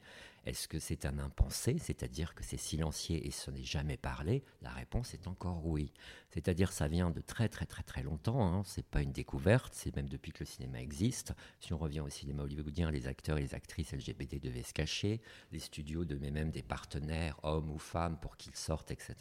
Est-ce 0.45 0.67
que 0.67 0.81
c'est 0.81 1.07
un 1.07 1.19
impensé, 1.19 1.79
c'est-à-dire 1.79 2.35
que 2.35 2.43
c'est 2.43 2.57
silencié 2.57 3.27
et 3.27 3.31
ce 3.31 3.53
n'est 3.53 3.63
jamais 3.63 3.97
parlé? 3.97 4.43
La 4.61 4.71
réponse 4.71 5.15
est 5.15 5.29
encore 5.29 5.65
oui. 5.67 5.93
C'est-à-dire 6.31 6.73
ça 6.73 6.89
vient 6.89 7.11
de 7.11 7.21
très 7.21 7.49
très 7.49 7.65
très 7.65 7.85
très 7.85 8.03
longtemps, 8.03 8.45
hein. 8.45 8.63
c'est 8.65 8.85
pas 8.85 9.03
une 9.03 9.13
découverte, 9.13 9.73
c'est 9.75 9.95
même 9.95 10.09
depuis 10.09 10.33
que 10.33 10.41
le 10.41 10.47
cinéma 10.47 10.81
existe. 10.81 11.33
Si 11.61 11.73
on 11.73 11.79
revient 11.79 12.01
au 12.01 12.09
cinéma 12.09 12.43
hollywoodien, 12.43 12.91
les 12.91 13.07
acteurs 13.07 13.39
et 13.39 13.43
les 13.43 13.55
actrices 13.55 13.93
LGBT 13.93 14.41
devaient 14.43 14.65
se 14.65 14.73
cacher, 14.73 15.21
les 15.53 15.61
studios 15.61 16.05
devaient 16.05 16.33
même 16.33 16.51
des 16.51 16.63
partenaires, 16.63 17.39
hommes 17.45 17.71
ou 17.71 17.79
femmes, 17.79 18.19
pour 18.19 18.37
qu'ils 18.37 18.57
sortent, 18.57 18.91
etc. 18.91 19.15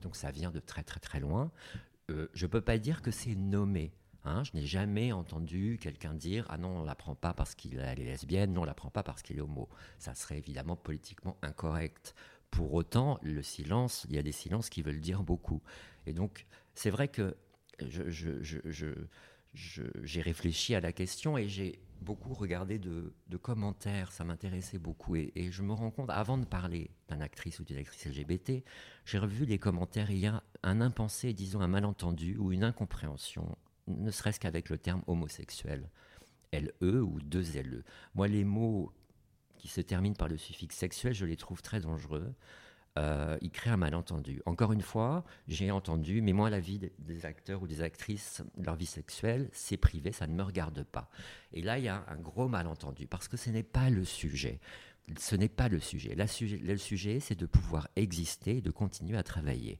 Donc 0.00 0.14
ça 0.14 0.30
vient 0.30 0.52
de 0.52 0.60
très 0.60 0.84
très 0.84 1.00
très 1.00 1.18
loin. 1.18 1.50
Euh, 2.10 2.28
je 2.34 2.46
ne 2.46 2.50
peux 2.50 2.60
pas 2.60 2.78
dire 2.78 3.02
que 3.02 3.10
c'est 3.10 3.34
nommé. 3.34 3.92
Hein. 4.24 4.44
je 4.44 4.52
n'ai 4.54 4.66
jamais 4.66 5.12
entendu 5.12 5.78
quelqu'un 5.80 6.14
dire 6.14 6.46
Ah 6.48 6.58
non, 6.58 6.80
on 6.80 6.84
la 6.84 6.94
prend 6.94 7.14
pas 7.14 7.34
parce 7.34 7.54
qu'il 7.54 7.78
est 7.78 7.94
lesbienne, 7.96 8.52
non, 8.52 8.62
on 8.62 8.64
la 8.64 8.74
prend 8.74 8.90
pas 8.90 9.02
parce 9.02 9.22
qu'il 9.22 9.38
est 9.38 9.40
homo. 9.40 9.68
Ça 9.98 10.14
serait 10.14 10.38
évidemment 10.38 10.76
politiquement 10.76 11.36
incorrect. 11.42 12.14
Pour 12.50 12.74
autant, 12.74 13.18
le 13.22 13.42
silence, 13.42 14.06
il 14.08 14.14
y 14.14 14.18
a 14.18 14.22
des 14.22 14.32
silences 14.32 14.68
qui 14.68 14.82
veulent 14.82 15.00
dire 15.00 15.22
beaucoup. 15.22 15.62
Et 16.06 16.12
donc, 16.12 16.46
c'est 16.74 16.90
vrai 16.90 17.08
que 17.08 17.36
j'ai 19.54 20.20
réfléchi 20.20 20.74
à 20.74 20.80
la 20.80 20.92
question 20.92 21.38
et 21.38 21.48
j'ai 21.48 21.80
beaucoup 22.02 22.34
regardé 22.34 22.78
de, 22.78 23.12
commentaires, 23.40 24.12
ça 24.12 24.24
m'intéressait 24.24 24.78
beaucoup. 24.78 25.16
Et, 25.16 25.32
et, 25.34 25.50
je 25.50 25.62
me 25.62 25.72
rends 25.72 25.90
compte, 25.90 26.10
avant 26.10 26.36
de 26.36 26.44
parler 26.44 26.90
d'une 27.08 27.22
actrice 27.22 27.60
ou 27.60 27.64
d'une 27.64 27.78
actrice 27.78 28.06
LGBT, 28.06 28.64
j'ai 29.06 29.18
revu 29.18 29.46
les 29.46 29.58
commentaires. 29.58 30.10
Il 30.10 30.18
y 30.18 30.26
a 30.26 30.42
un 30.62 30.80
impensé, 30.80 31.32
disons 31.32 31.60
un 31.60 31.68
malentendu 31.68 32.36
ou 32.36 32.52
une 32.52 32.64
incompréhension, 32.64 33.56
ne 33.88 34.10
serait-ce 34.10 34.40
qu'avec 34.40 34.68
le 34.68 34.78
terme 34.78 35.02
homosexuel. 35.06 35.88
LE 36.52 37.00
ou 37.02 37.18
deux 37.20 37.44
LE. 37.62 37.82
Moi, 38.14 38.28
les 38.28 38.44
mots 38.44 38.92
qui 39.56 39.68
se 39.68 39.80
terminent 39.80 40.14
par 40.14 40.28
le 40.28 40.36
suffixe 40.36 40.76
sexuel, 40.76 41.14
je 41.14 41.24
les 41.24 41.36
trouve 41.36 41.62
très 41.62 41.80
dangereux. 41.80 42.34
Euh, 42.98 43.38
il 43.40 43.50
crée 43.50 43.70
un 43.70 43.78
malentendu. 43.78 44.42
Encore 44.44 44.72
une 44.72 44.82
fois, 44.82 45.24
j'ai 45.48 45.70
entendu, 45.70 46.20
mais 46.20 46.34
moi, 46.34 46.50
la 46.50 46.60
vie 46.60 46.78
des 46.98 47.24
acteurs 47.24 47.62
ou 47.62 47.66
des 47.66 47.80
actrices, 47.80 48.42
leur 48.58 48.76
vie 48.76 48.86
sexuelle, 48.86 49.48
c'est 49.52 49.78
privé, 49.78 50.12
ça 50.12 50.26
ne 50.26 50.34
me 50.34 50.42
regarde 50.42 50.82
pas. 50.82 51.08
Et 51.52 51.62
là, 51.62 51.78
il 51.78 51.84
y 51.84 51.88
a 51.88 52.04
un 52.08 52.16
gros 52.16 52.48
malentendu, 52.48 53.06
parce 53.06 53.28
que 53.28 53.38
ce 53.38 53.48
n'est 53.48 53.62
pas 53.62 53.88
le 53.88 54.04
sujet. 54.04 54.60
Ce 55.18 55.34
n'est 55.36 55.48
pas 55.48 55.68
le 55.68 55.80
sujet. 55.80 56.14
le 56.14 56.76
sujet, 56.76 57.18
c'est 57.18 57.38
de 57.38 57.46
pouvoir 57.46 57.88
exister, 57.96 58.60
de 58.60 58.70
continuer 58.70 59.16
à 59.16 59.22
travailler. 59.22 59.78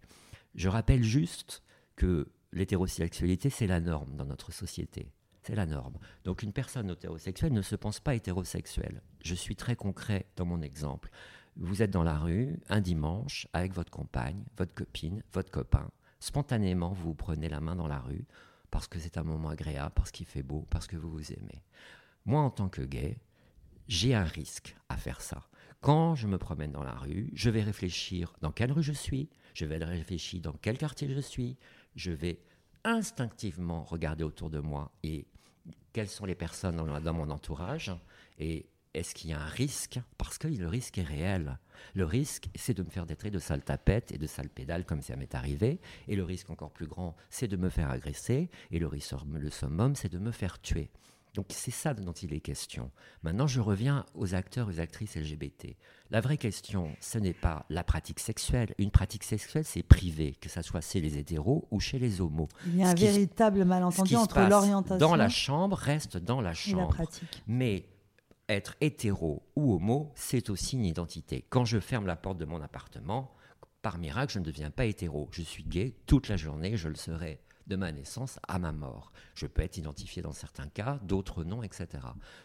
Je 0.54 0.68
rappelle 0.68 1.02
juste 1.02 1.62
que 1.96 2.28
l'hétérosexualité, 2.52 3.50
c'est 3.50 3.66
la 3.66 3.80
norme 3.80 4.16
dans 4.16 4.24
notre 4.24 4.52
société. 4.52 5.12
C'est 5.42 5.56
la 5.56 5.66
norme. 5.66 5.98
Donc 6.24 6.42
une 6.42 6.52
personne 6.52 6.90
hétérosexuelle 6.90 7.52
ne 7.52 7.62
se 7.62 7.74
pense 7.74 7.98
pas 7.98 8.14
hétérosexuelle. 8.14 9.02
Je 9.24 9.34
suis 9.34 9.56
très 9.56 9.74
concret 9.74 10.26
dans 10.36 10.44
mon 10.44 10.62
exemple. 10.62 11.10
Vous 11.56 11.82
êtes 11.82 11.90
dans 11.90 12.04
la 12.04 12.18
rue 12.18 12.60
un 12.68 12.80
dimanche 12.80 13.48
avec 13.52 13.74
votre 13.74 13.90
compagne, 13.90 14.44
votre 14.56 14.74
copine, 14.74 15.22
votre 15.32 15.50
copain. 15.50 15.90
Spontanément, 16.20 16.92
vous 16.92 17.08
vous 17.08 17.14
prenez 17.14 17.48
la 17.48 17.60
main 17.60 17.74
dans 17.74 17.88
la 17.88 17.98
rue 17.98 18.24
parce 18.70 18.88
que 18.88 18.98
c'est 18.98 19.18
un 19.18 19.22
moment 19.22 19.50
agréable, 19.50 19.92
parce 19.94 20.10
qu'il 20.10 20.26
fait 20.26 20.42
beau, 20.42 20.66
parce 20.70 20.86
que 20.86 20.96
vous 20.96 21.10
vous 21.10 21.32
aimez. 21.32 21.62
Moi, 22.24 22.40
en 22.40 22.50
tant 22.50 22.68
que 22.68 22.82
gay, 22.82 23.18
j'ai 23.86 24.14
un 24.14 24.24
risque 24.24 24.76
à 24.88 24.96
faire 24.96 25.20
ça. 25.20 25.48
Quand 25.80 26.14
je 26.14 26.26
me 26.26 26.38
promène 26.38 26.72
dans 26.72 26.84
la 26.84 26.94
rue, 26.94 27.30
je 27.34 27.50
vais 27.50 27.62
réfléchir 27.62 28.32
dans 28.40 28.52
quelle 28.52 28.72
rue 28.72 28.82
je 28.82 28.92
suis, 28.92 29.28
je 29.52 29.66
vais 29.66 29.76
réfléchir 29.76 30.40
dans 30.40 30.52
quel 30.52 30.78
quartier 30.78 31.12
je 31.12 31.20
suis, 31.20 31.58
je 31.94 32.12
vais 32.12 32.38
instinctivement 32.84 33.84
regarder 33.84 34.24
autour 34.24 34.50
de 34.50 34.58
moi 34.58 34.90
et 35.02 35.26
quelles 35.92 36.08
sont 36.08 36.24
les 36.24 36.34
personnes 36.34 36.76
dans, 36.76 37.14
mon 37.14 37.30
entourage 37.30 37.92
et 38.38 38.66
est-ce 38.94 39.14
qu'il 39.14 39.30
y 39.30 39.32
a 39.32 39.40
un 39.40 39.46
risque? 39.46 40.00
Parce 40.18 40.36
que 40.36 40.48
le 40.48 40.68
risque 40.68 40.98
est 40.98 41.02
réel. 41.02 41.58
Le 41.94 42.04
risque, 42.04 42.48
c'est 42.54 42.74
de 42.74 42.82
me 42.82 42.90
faire 42.90 43.06
traits 43.06 43.32
de 43.32 43.38
sale 43.38 43.62
tapette 43.62 44.12
et 44.12 44.18
de 44.18 44.26
sale 44.26 44.50
pédale, 44.50 44.84
comme 44.84 45.00
ça 45.00 45.16
m'est 45.16 45.34
arrivé. 45.34 45.80
Et 46.08 46.16
le 46.16 46.24
risque 46.24 46.50
encore 46.50 46.70
plus 46.70 46.86
grand, 46.86 47.16
c'est 47.30 47.48
de 47.48 47.56
me 47.56 47.70
faire 47.70 47.90
agresser. 47.90 48.50
Et 48.70 48.78
le 48.78 48.86
risque, 48.86 49.14
le 49.32 49.50
summum, 49.50 49.96
c'est 49.96 50.10
de 50.10 50.18
me 50.18 50.30
faire 50.30 50.60
tuer. 50.60 50.90
Donc 51.34 51.46
c'est 51.48 51.70
ça 51.70 51.94
dont 51.94 52.12
il 52.12 52.34
est 52.34 52.40
question. 52.40 52.90
Maintenant, 53.22 53.46
je 53.46 53.60
reviens 53.60 54.04
aux 54.14 54.34
acteurs 54.34 54.70
et 54.70 54.74
aux 54.74 54.80
actrices 54.80 55.16
LGBT. 55.16 55.76
La 56.10 56.20
vraie 56.20 56.36
question, 56.36 56.90
ce 57.00 57.18
n'est 57.18 57.32
pas 57.32 57.64
la 57.70 57.84
pratique 57.84 58.20
sexuelle. 58.20 58.74
Une 58.78 58.90
pratique 58.90 59.24
sexuelle, 59.24 59.64
c'est 59.64 59.82
privé, 59.82 60.34
que 60.40 60.50
ce 60.50 60.60
soit 60.60 60.82
chez 60.82 61.00
les 61.00 61.16
hétéros 61.16 61.66
ou 61.70 61.80
chez 61.80 61.98
les 61.98 62.20
homos. 62.20 62.48
Il 62.66 62.76
y 62.76 62.82
a 62.82 62.88
un 62.88 62.94
véritable 62.94 63.64
malentendu 63.64 64.14
entre 64.16 64.40
l'orientation. 64.42 64.98
Dans 64.98 65.16
la 65.16 65.30
chambre 65.30 65.76
reste 65.76 66.18
dans 66.18 66.42
la 66.42 66.52
chambre. 66.52 66.96
La. 66.98 67.06
Mais 67.46 67.88
être 68.50 68.76
hétéro 68.82 69.42
ou 69.56 69.74
homo, 69.74 70.12
c'est 70.14 70.50
aussi 70.50 70.76
une 70.76 70.84
identité. 70.84 71.46
Quand 71.48 71.64
je 71.64 71.80
ferme 71.80 72.06
la 72.06 72.16
porte 72.16 72.36
de 72.36 72.44
mon 72.44 72.60
appartement, 72.60 73.32
par 73.80 73.96
miracle, 73.98 74.34
je 74.34 74.38
ne 74.38 74.44
deviens 74.44 74.70
pas 74.70 74.84
hétéro. 74.84 75.28
Je 75.32 75.42
suis 75.42 75.64
gay 75.64 75.94
toute 76.06 76.28
la 76.28 76.36
journée, 76.36 76.76
je 76.76 76.88
le 76.88 76.94
serai 76.94 77.40
de 77.66 77.76
ma 77.76 77.92
naissance 77.92 78.38
à 78.48 78.58
ma 78.58 78.72
mort. 78.72 79.12
Je 79.34 79.46
peux 79.46 79.62
être 79.62 79.76
identifié 79.76 80.22
dans 80.22 80.32
certains 80.32 80.68
cas, 80.68 80.98
d'autres 81.02 81.44
non, 81.44 81.62
etc. 81.62 81.86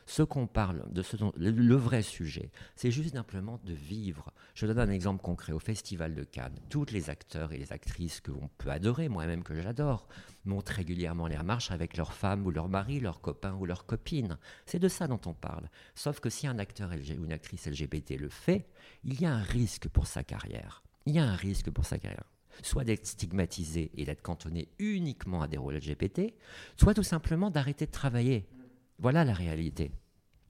Ce 0.05 0.24
qu'on 0.24 0.47
parle, 0.47 0.83
de 0.91 1.01
ce 1.01 1.17
dont, 1.17 1.33
le, 1.36 1.75
vrai 1.75 2.01
sujet, 2.01 2.51
c'est 2.75 2.91
juste 2.91 3.13
simplement 3.13 3.59
de 3.63 3.74
vivre. 3.74 4.31
Je 4.55 4.65
donne 4.65 4.79
un 4.79 4.89
exemple 4.89 5.21
concret. 5.21 5.53
Au 5.53 5.59
Festival 5.59 6.15
de 6.15 6.24
Cannes, 6.24 6.59
tous 6.69 6.86
les 6.91 7.09
acteurs 7.09 7.53
et 7.53 7.57
les 7.57 7.71
actrices 7.71 8.21
que 8.21 8.31
l'on 8.31 8.50
peut 8.57 8.69
adorer, 8.69 9.09
moi-même 9.09 9.43
que 9.43 9.59
j'adore, 9.59 10.07
montent 10.45 10.69
régulièrement 10.69 11.27
les 11.27 11.38
marches 11.38 11.71
avec 11.71 11.97
leurs 11.97 12.13
femmes 12.13 12.45
ou 12.45 12.51
leurs 12.51 12.69
maris, 12.69 13.00
leurs 13.00 13.21
copains 13.21 13.53
ou 13.55 13.65
leurs 13.65 13.86
copines. 13.86 14.38
C'est 14.65 14.79
de 14.79 14.88
ça 14.88 15.07
dont 15.07 15.21
on 15.25 15.33
parle. 15.33 15.69
Sauf 15.95 16.19
que 16.19 16.29
si 16.29 16.47
un 16.47 16.59
acteur 16.59 16.89
ou 16.91 17.25
une 17.25 17.33
actrice 17.33 17.67
LGBT 17.67 18.12
le 18.17 18.29
fait, 18.29 18.67
il 19.03 19.19
y 19.19 19.25
a 19.25 19.33
un 19.33 19.43
risque 19.43 19.88
pour 19.89 20.07
sa 20.07 20.24
carrière. 20.24 20.83
Il 21.05 21.15
y 21.15 21.19
a 21.19 21.25
un 21.25 21.36
risque 21.36 21.71
pour 21.71 21.86
sa 21.86 21.97
carrière 21.97 22.37
soit 22.63 22.83
d'être 22.83 23.05
stigmatisé 23.05 23.91
et 23.95 24.05
d'être 24.05 24.21
cantonné 24.21 24.67
uniquement 24.79 25.41
à 25.41 25.47
des 25.47 25.57
rôles 25.57 25.75
LGBT, 25.75 26.33
soit 26.77 26.93
tout 26.93 27.03
simplement 27.03 27.49
d'arrêter 27.49 27.85
de 27.85 27.91
travailler. 27.91 28.45
Voilà 28.99 29.23
la 29.23 29.33
réalité. 29.33 29.91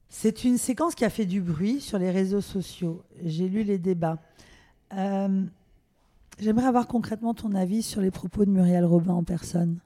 C'est 0.08 0.44
une 0.44 0.56
séquence 0.56 0.94
qui 0.94 1.04
a 1.04 1.10
fait 1.10 1.26
du 1.26 1.40
bruit 1.40 1.80
sur 1.80 1.98
les 1.98 2.10
réseaux 2.10 2.40
sociaux. 2.40 3.04
J'ai 3.22 3.48
lu 3.48 3.62
les 3.62 3.78
débats. 3.78 4.18
Euh, 4.94 5.44
j'aimerais 6.38 6.66
avoir 6.66 6.86
concrètement 6.86 7.34
ton 7.34 7.54
avis 7.54 7.82
sur 7.82 8.00
les 8.00 8.10
propos 8.10 8.46
de 8.46 8.50
Muriel 8.50 8.86
Robin 8.86 9.12
en 9.12 9.24
personne. 9.24 9.80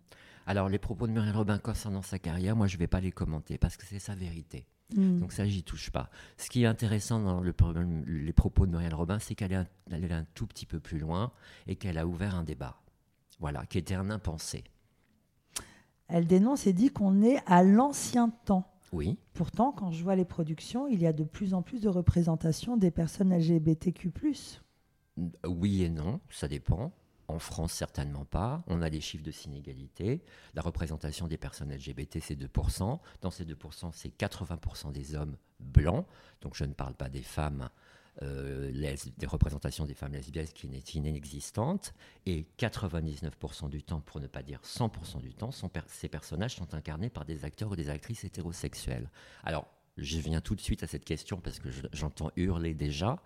Alors, 0.47 0.69
les 0.69 0.79
propos 0.79 1.07
de 1.07 1.13
Muriel 1.13 1.37
Robin 1.37 1.59
concernant 1.59 2.03
sa 2.03 2.19
carrière, 2.19 2.57
moi, 2.57 2.67
je 2.67 2.77
ne 2.77 2.81
vais 2.81 2.87
pas 2.87 3.01
les 3.01 3.13
commenter 3.13 3.59
parce 3.59 3.77
que 3.77 3.85
c'est 3.87 3.99
sa 3.99 4.15
vérité. 4.15 4.65
Hmm. 4.95 5.21
Donc 5.21 5.33
ça, 5.33 5.47
j'y 5.47 5.63
touche 5.63 5.91
pas. 5.91 6.11
Ce 6.37 6.49
qui 6.49 6.63
est 6.63 6.67
intéressant 6.67 7.21
dans 7.21 7.41
le, 7.41 7.55
les 8.07 8.33
propos 8.33 8.67
de 8.67 8.71
Muriel 8.71 8.95
Robin, 8.95 9.19
c'est 9.19 9.35
qu'elle 9.35 9.53
est, 9.53 9.93
allée 9.93 10.13
un 10.13 10.27
tout 10.35 10.47
petit 10.47 10.67
peu 10.67 10.81
plus 10.81 10.99
loin 10.99 11.33
et 11.67 11.77
qu'elle 11.77 11.99
a 11.99 12.07
ouvert 12.07 12.35
un 12.35 12.45
débat. 12.45 12.81
Voilà, 13.41 13.67
qui 13.67 13.79
était 13.79 13.95
un 13.95 14.11
impensé. 14.11 14.65
Elle 16.09 16.27
dénonce 16.27 16.67
et 16.67 16.73
dit 16.73 16.91
qu'on 16.91 17.23
est 17.23 17.39
à 17.47 17.63
l'ancien 17.63 18.29
temps. 18.45 18.69
Oui. 18.93 19.19
Pourtant, 19.33 19.73
quand 19.73 19.91
je 19.91 20.03
vois 20.03 20.17
les 20.17 20.27
productions, 20.27 20.87
il 20.87 21.01
y 21.01 21.07
a 21.07 21.13
de 21.13 21.25
plus 21.25 21.55
en 21.55 21.63
plus 21.63 21.81
de 21.81 21.89
représentation 21.89 22.77
des 22.77 22.91
personnes 22.91 23.35
LGBTQ. 23.35 24.13
Oui 25.47 25.83
et 25.83 25.89
non, 25.89 26.21
ça 26.29 26.49
dépend. 26.49 26.93
En 27.33 27.39
France, 27.39 27.73
certainement 27.73 28.27
pas. 28.27 28.63
On 28.67 28.83
a 28.83 28.91
des 28.91 29.01
chiffres 29.01 29.25
de 29.25 29.33
inégalité. 29.47 30.23
La 30.53 30.61
représentation 30.61 31.29
des 31.29 31.39
personnes 31.39 31.73
LGBT, 31.73 32.19
c'est 32.21 32.39
2%. 32.39 32.99
Dans 33.23 33.31
ces 33.31 33.47
2%, 33.47 33.91
c'est 33.95 34.15
80% 34.15 34.93
des 34.93 35.15
hommes 35.15 35.39
blancs. 35.59 36.07
Donc 36.43 36.55
je 36.55 36.65
ne 36.65 36.75
parle 36.75 36.93
pas 36.93 37.09
des 37.09 37.23
femmes, 37.23 37.71
euh, 38.21 38.71
des 39.17 39.27
représentations 39.27 39.87
des 39.87 39.95
femmes 39.95 40.13
lesbiennes 40.13 40.47
qui 40.49 40.67
est 40.67 40.95
inexistante. 40.95 41.95
Et 42.27 42.45
99% 42.59 43.71
du 43.71 43.83
temps, 43.83 44.03
pour 44.03 44.21
ne 44.21 44.27
pas 44.27 44.43
dire 44.43 44.61
100% 44.63 45.23
du 45.23 45.33
temps, 45.33 45.53
ces 45.87 46.09
personnages 46.11 46.57
sont 46.57 46.75
incarnés 46.75 47.09
par 47.09 47.25
des 47.25 47.47
acteurs 47.47 47.71
ou 47.71 47.77
des 47.77 47.89
actrices 47.89 48.25
hétérosexuels. 48.25 49.09
Alors, 49.43 49.67
je 49.99 50.19
viens 50.19 50.41
tout 50.41 50.55
de 50.55 50.61
suite 50.61 50.83
à 50.83 50.87
cette 50.87 51.05
question 51.05 51.41
parce 51.41 51.59
que 51.59 51.69
j'entends 51.93 52.31
hurler 52.37 52.75
déjà. 52.75 53.23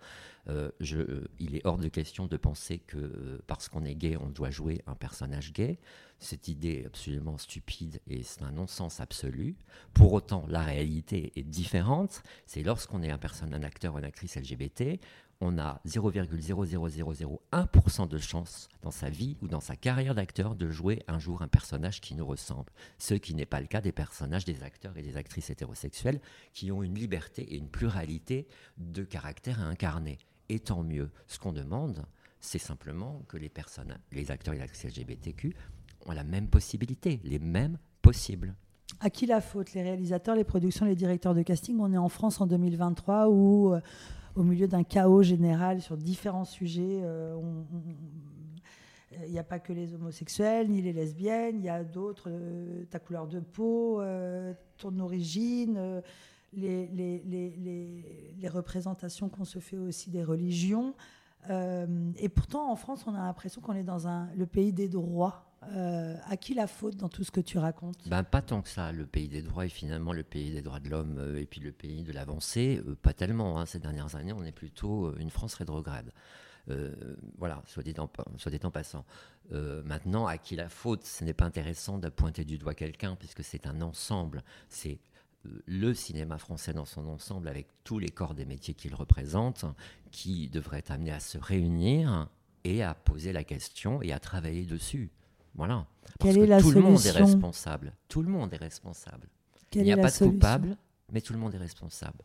Euh, 0.49 0.69
euh, 0.93 1.27
il 1.39 1.55
est 1.55 1.65
hors 1.65 1.77
de 1.77 1.87
question 1.89 2.25
de 2.25 2.37
penser 2.37 2.79
que 2.79 2.97
euh, 2.97 3.39
parce 3.47 3.67
qu'on 3.67 3.83
est 3.83 3.95
gay, 3.95 4.15
on 4.17 4.29
doit 4.29 4.49
jouer 4.49 4.81
un 4.87 4.95
personnage 4.95 5.51
gay. 5.51 5.77
cette 6.19 6.47
idée 6.47 6.81
est 6.81 6.85
absolument 6.85 7.37
stupide 7.37 7.99
et 8.07 8.23
c'est 8.23 8.43
un 8.43 8.51
non-sens 8.51 8.99
absolu. 9.01 9.55
Pour 9.93 10.13
autant, 10.13 10.45
la 10.47 10.61
réalité 10.61 11.33
est 11.35 11.43
différente. 11.43 12.23
C'est 12.45 12.63
lorsqu'on 12.63 13.03
est 13.03 13.11
un, 13.11 13.17
personne, 13.17 13.53
un 13.53 13.63
acteur 13.63 13.95
ou 13.95 13.99
une 13.99 14.05
actrice 14.05 14.35
LGBT, 14.35 14.99
on 15.39 15.57
a 15.59 15.79
0,00001% 15.85 18.07
de 18.07 18.17
chance 18.17 18.69
dans 18.81 18.91
sa 18.91 19.09
vie 19.09 19.37
ou 19.41 19.47
dans 19.47 19.59
sa 19.59 19.75
carrière 19.75 20.15
d'acteur 20.15 20.55
de 20.55 20.69
jouer 20.69 21.03
un 21.07 21.19
jour 21.19 21.41
un 21.41 21.47
personnage 21.47 22.01
qui 22.01 22.15
nous 22.15 22.25
ressemble. 22.25 22.71
Ce 22.97 23.13
qui 23.13 23.35
n'est 23.35 23.45
pas 23.45 23.61
le 23.61 23.67
cas 23.67 23.81
des 23.81 23.91
personnages 23.91 24.45
des 24.45 24.63
acteurs 24.63 24.97
et 24.97 25.03
des 25.03 25.17
actrices 25.17 25.49
hétérosexuels 25.49 26.21
qui 26.53 26.71
ont 26.71 26.81
une 26.81 26.95
liberté 26.95 27.43
et 27.43 27.57
une 27.57 27.69
pluralité 27.69 28.47
de 28.77 29.03
caractères 29.03 29.61
à 29.61 29.65
incarner. 29.65 30.17
Et 30.49 30.59
tant 30.59 30.83
mieux. 30.83 31.11
Ce 31.27 31.37
qu'on 31.37 31.53
demande, 31.53 32.05
c'est 32.39 32.57
simplement 32.57 33.21
que 33.27 33.37
les 33.37 33.49
personnes, 33.49 33.97
les 34.11 34.31
acteurs 34.31 34.53
et 34.53 34.57
les 34.57 34.63
actrices 34.63 34.85
LGBTQ 34.85 35.55
ont 36.05 36.13
la 36.13 36.23
même 36.23 36.47
possibilité, 36.47 37.19
les 37.23 37.39
mêmes 37.39 37.77
possibles. 38.01 38.55
À 38.99 39.09
qui 39.09 39.25
la 39.25 39.41
faute? 39.41 39.73
Les 39.73 39.83
réalisateurs, 39.83 40.35
les 40.35 40.45
productions, 40.45 40.85
les 40.85 40.95
directeurs 40.95 41.35
de 41.35 41.43
casting? 41.43 41.77
On 41.79 41.93
est 41.93 41.97
en 41.97 42.09
France 42.09 42.41
en 42.41 42.47
2023 42.47 43.29
où, 43.29 43.73
euh, 43.73 43.81
au 44.37 44.43
milieu 44.43 44.67
d'un 44.67 44.83
chaos 44.83 45.23
général 45.23 45.81
sur 45.81 45.97
différents 45.97 46.45
sujets, 46.45 47.01
euh, 47.03 47.35
il 49.25 49.31
n'y 49.31 49.39
a 49.39 49.43
pas 49.43 49.59
que 49.59 49.73
les 49.73 49.95
homosexuels 49.95 50.69
ni 50.69 50.81
les 50.81 50.93
lesbiennes, 50.93 51.57
il 51.57 51.65
y 51.65 51.69
a 51.69 51.83
d'autres, 51.83 52.29
euh, 52.29 52.85
ta 52.91 52.99
couleur 52.99 53.27
de 53.27 53.39
peau, 53.39 54.01
ton 54.77 54.99
origine, 54.99 56.03
les, 56.53 56.79
représentations 58.47 59.27
qu'on 59.27 59.45
se 59.45 59.59
fait 59.59 59.77
aussi 59.77 60.11
des 60.11 60.23
religions. 60.23 60.93
et 61.49 62.29
pourtant, 62.29 62.71
en 62.71 62.75
France, 62.75 63.05
on 63.07 63.15
a 63.15 63.19
l'impression 63.19 63.59
qu'on 63.59 63.73
est 63.73 63.83
dans 63.83 64.07
un, 64.07 64.29
le 64.35 64.45
pays 64.45 64.71
des 64.71 64.87
droits. 64.87 65.46
Euh, 65.75 66.15
à 66.29 66.37
qui 66.37 66.53
la 66.53 66.67
faute 66.67 66.95
dans 66.95 67.09
tout 67.09 67.23
ce 67.23 67.31
que 67.31 67.41
tu 67.41 67.57
racontes? 67.57 68.07
Ben, 68.07 68.23
Pas 68.23 68.41
tant 68.41 68.61
que 68.61 68.69
ça. 68.69 68.91
Le 68.91 69.05
pays 69.05 69.27
des 69.27 69.41
droits 69.41 69.65
est 69.65 69.69
finalement 69.69 70.13
le 70.13 70.23
pays 70.23 70.51
des 70.51 70.61
droits 70.61 70.79
de 70.79 70.89
l'homme 70.89 71.17
euh, 71.17 71.39
et 71.39 71.45
puis 71.45 71.59
le 71.59 71.71
pays 71.71 72.03
de 72.03 72.11
l'avancée. 72.13 72.81
Euh, 72.87 72.95
pas 72.95 73.13
tellement. 73.13 73.59
Hein. 73.59 73.65
Ces 73.65 73.79
dernières 73.79 74.15
années, 74.15 74.33
on 74.33 74.43
est 74.43 74.51
plutôt 74.51 75.15
une 75.17 75.29
France 75.29 75.55
rétrograde. 75.55 76.11
voilà, 77.37 77.61
soit 77.65 77.83
dit 77.83 77.95
en, 77.97 78.09
soit 78.37 78.51
dit 78.51 78.59
en 78.63 78.71
passant. 78.71 79.05
maintenant, 79.51 80.25
à 80.25 80.37
qui 80.37 80.55
la 80.55 80.69
faute? 80.69 81.03
Ce 81.05 81.23
n'est 81.23 81.33
pas 81.33 81.45
intéressant 81.45 81.97
de 81.97 82.09
pointer 82.09 82.45
du 82.45 82.57
doigt 82.57 82.73
quelqu'un, 82.73 83.15
puisque 83.15 83.43
c'est 83.43 83.67
un 83.67 83.81
ensemble. 83.81 84.43
C'est 84.69 84.99
le 85.65 85.93
cinéma 85.93 86.37
français 86.37 86.73
dans 86.73 86.85
son 86.85 87.07
ensemble, 87.07 87.47
avec 87.47 87.67
tous 87.83 87.99
les 87.99 88.09
corps 88.09 88.35
des 88.35 88.45
métiers 88.45 88.73
qu'il 88.73 88.95
représente, 88.95 89.65
qui 90.11 90.49
devrait 90.49 90.79
être 90.79 90.91
amené 90.91 91.11
à 91.11 91.19
se 91.19 91.37
réunir 91.37 92.29
et 92.63 92.83
à 92.83 92.93
poser 92.93 93.31
la 93.31 93.43
question 93.43 94.01
et 94.01 94.11
à 94.11 94.19
travailler 94.19 94.65
dessus. 94.65 95.09
Voilà. 95.57 95.87
Parce 96.19 96.33
Quelle 96.33 96.43
est 96.43 96.47
la 96.47 96.61
tout 96.61 96.71
le 96.71 96.81
monde 96.81 97.05
est 97.05 97.11
responsable. 97.11 97.93
Tout 98.07 98.21
le 98.21 98.29
monde 98.29 98.53
est 98.53 98.57
responsable. 98.57 99.27
Il 99.73 99.83
n'y 99.83 99.91
a 99.91 99.97
pas 99.97 100.11
de 100.11 100.17
coupable, 100.17 100.77
mais 101.11 101.21
tout 101.21 101.33
le 101.33 101.39
monde 101.39 101.53
est 101.53 101.59
responsable. 101.59 102.23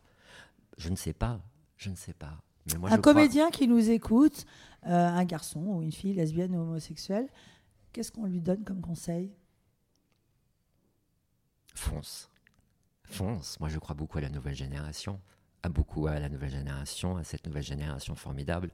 Je 0.77 0.89
ne 0.89 0.95
sais 0.95 1.13
pas. 1.13 1.41
Je 1.75 1.89
ne 1.89 1.95
sais 1.95 2.13
pas. 2.13 2.41
Mais 2.67 2.77
moi, 2.77 2.91
un 2.91 2.97
comédien 2.99 3.51
qui 3.51 3.67
nous 3.67 3.89
écoute, 3.89 4.45
euh, 4.85 5.07
un 5.07 5.25
garçon 5.25 5.59
ou 5.59 5.81
une 5.81 5.91
fille 5.91 6.13
lesbienne 6.13 6.55
ou 6.55 6.61
homosexuelle, 6.61 7.27
qu'est-ce 7.91 8.11
qu'on 8.11 8.25
lui 8.25 8.39
donne 8.39 8.63
comme 8.63 8.79
conseil? 8.79 9.33
Fonce. 11.75 12.29
Fonce. 13.03 13.59
Moi, 13.59 13.67
je 13.67 13.79
crois 13.79 13.95
beaucoup 13.95 14.19
à 14.19 14.21
la 14.21 14.29
nouvelle 14.29 14.55
génération, 14.55 15.19
à 15.61 15.69
beaucoup 15.69 16.07
à 16.07 16.19
la 16.19 16.29
nouvelle 16.29 16.51
génération, 16.51 17.17
à 17.17 17.23
cette 17.23 17.45
nouvelle 17.45 17.63
génération 17.63 18.15
formidable 18.15 18.71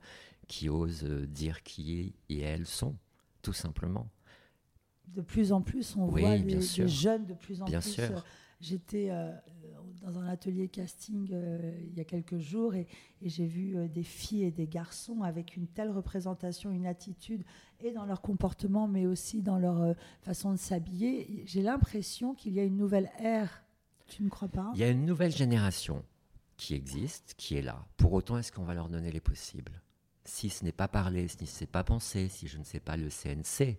qui 0.47 0.69
ose 0.69 1.03
euh, 1.03 1.25
dire 1.25 1.63
qui 1.63 2.13
et 2.29 2.39
elles 2.41 2.67
sont, 2.67 2.95
tout 3.41 3.53
simplement 3.53 4.09
de 5.15 5.21
plus 5.21 5.51
en 5.51 5.61
plus, 5.61 5.95
on 5.95 6.05
voit 6.05 6.37
des, 6.37 6.61
jeunes 6.87 7.25
de 7.25 7.33
plus 7.33 7.61
en 7.61 7.65
bien 7.65 7.79
plus. 7.79 7.91
Sûr. 7.91 8.23
J'étais 8.61 9.07
euh, 9.09 9.31
dans 10.01 10.19
un 10.19 10.27
atelier 10.27 10.67
casting 10.67 11.29
euh, 11.31 11.71
il 11.87 11.97
y 11.97 12.01
a 12.01 12.03
quelques 12.03 12.39
jours 12.39 12.75
et, 12.75 12.87
j'ai 13.21 13.45
vu 13.45 13.77
euh, 13.77 13.87
des 13.87 14.03
filles 14.03 14.43
et 14.43 14.51
des 14.51 14.67
garçons 14.67 15.21
avec 15.23 15.55
une 15.55 15.67
telle 15.67 15.91
représentation, 15.91 16.69
une 16.69 16.85
attitude, 16.85 17.43
et 17.79 17.91
dans 17.91 18.05
leur 18.05 18.21
comportement, 18.21 18.87
mais 18.87 19.05
aussi 19.05 19.41
dans 19.41 19.57
leur 19.57 19.95
façon 20.21 20.51
de 20.51 20.57
s'habiller. 20.57 21.43
J'ai 21.45 21.61
l'impression 21.61 22.33
qu'il 22.33 22.53
y 22.53 22.59
a 22.59 22.63
une 22.63 22.77
nouvelle 22.77 23.09
ère. 23.19 23.63
Tu 24.07 24.23
ne 24.23 24.29
crois 24.29 24.49
pas? 24.49 24.71
Il 24.73 24.81
y 24.81 24.83
a 24.83 24.89
une 24.89 25.05
nouvelle 25.05 25.31
génération 25.31 26.03
qui 26.57 26.75
existe, 26.75 27.35
qui 27.37 27.55
est 27.55 27.61
là. 27.61 27.85
Pour 27.95 28.11
autant, 28.11 28.37
est-ce 28.37 28.51
qu'on 28.51 28.65
va 28.65 28.73
leur 28.73 28.89
donner 28.89 29.11
les 29.11 29.21
possibles? 29.21 29.81
Si 30.25 30.49
ce 30.49 30.65
n'est 30.65 30.73
pas 30.73 30.89
parlé, 30.89 31.29
si 31.29 31.45
ce 31.45 31.63
n'est 31.63 31.67
pas 31.67 31.85
pensé, 31.85 32.27
si 32.27 32.47
je 32.47 32.57
ne 32.57 32.65
sais 32.65 32.81
pas 32.81 32.97
le 32.97 33.07
CNC, 33.09 33.77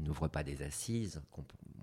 n'ouvre 0.00 0.28
pas 0.28 0.42
des 0.42 0.62
assises 0.62 1.22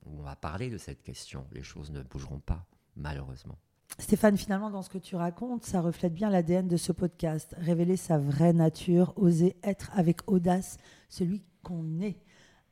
où 0.06 0.20
on 0.20 0.24
va 0.24 0.36
parler 0.36 0.70
de 0.70 0.78
cette 0.78 1.02
question. 1.02 1.46
Les 1.52 1.64
choses 1.64 1.92
ne 1.92 2.02
bougeront 2.02 2.40
pas, 2.40 2.66
malheureusement. 2.96 3.58
Stéphane, 4.00 4.38
finalement, 4.38 4.70
dans 4.70 4.84
ce 4.84 4.90
que 4.90 4.98
tu 4.98 5.16
racontes, 5.16 5.64
ça 5.64 5.82
reflète 5.82 6.14
bien 6.14 6.30
l'ADN 6.30 6.68
de 6.68 6.78
ce 6.78 6.92
podcast. 6.92 7.56
Révéler 7.58 7.98
sa 7.98 8.18
vraie 8.20 8.54
nature, 8.54 9.14
oser 9.16 9.56
être 9.64 9.90
avec 9.94 10.30
audace 10.30 10.78
celui 11.10 11.44
qu'on 11.64 12.00
est. 12.02 12.22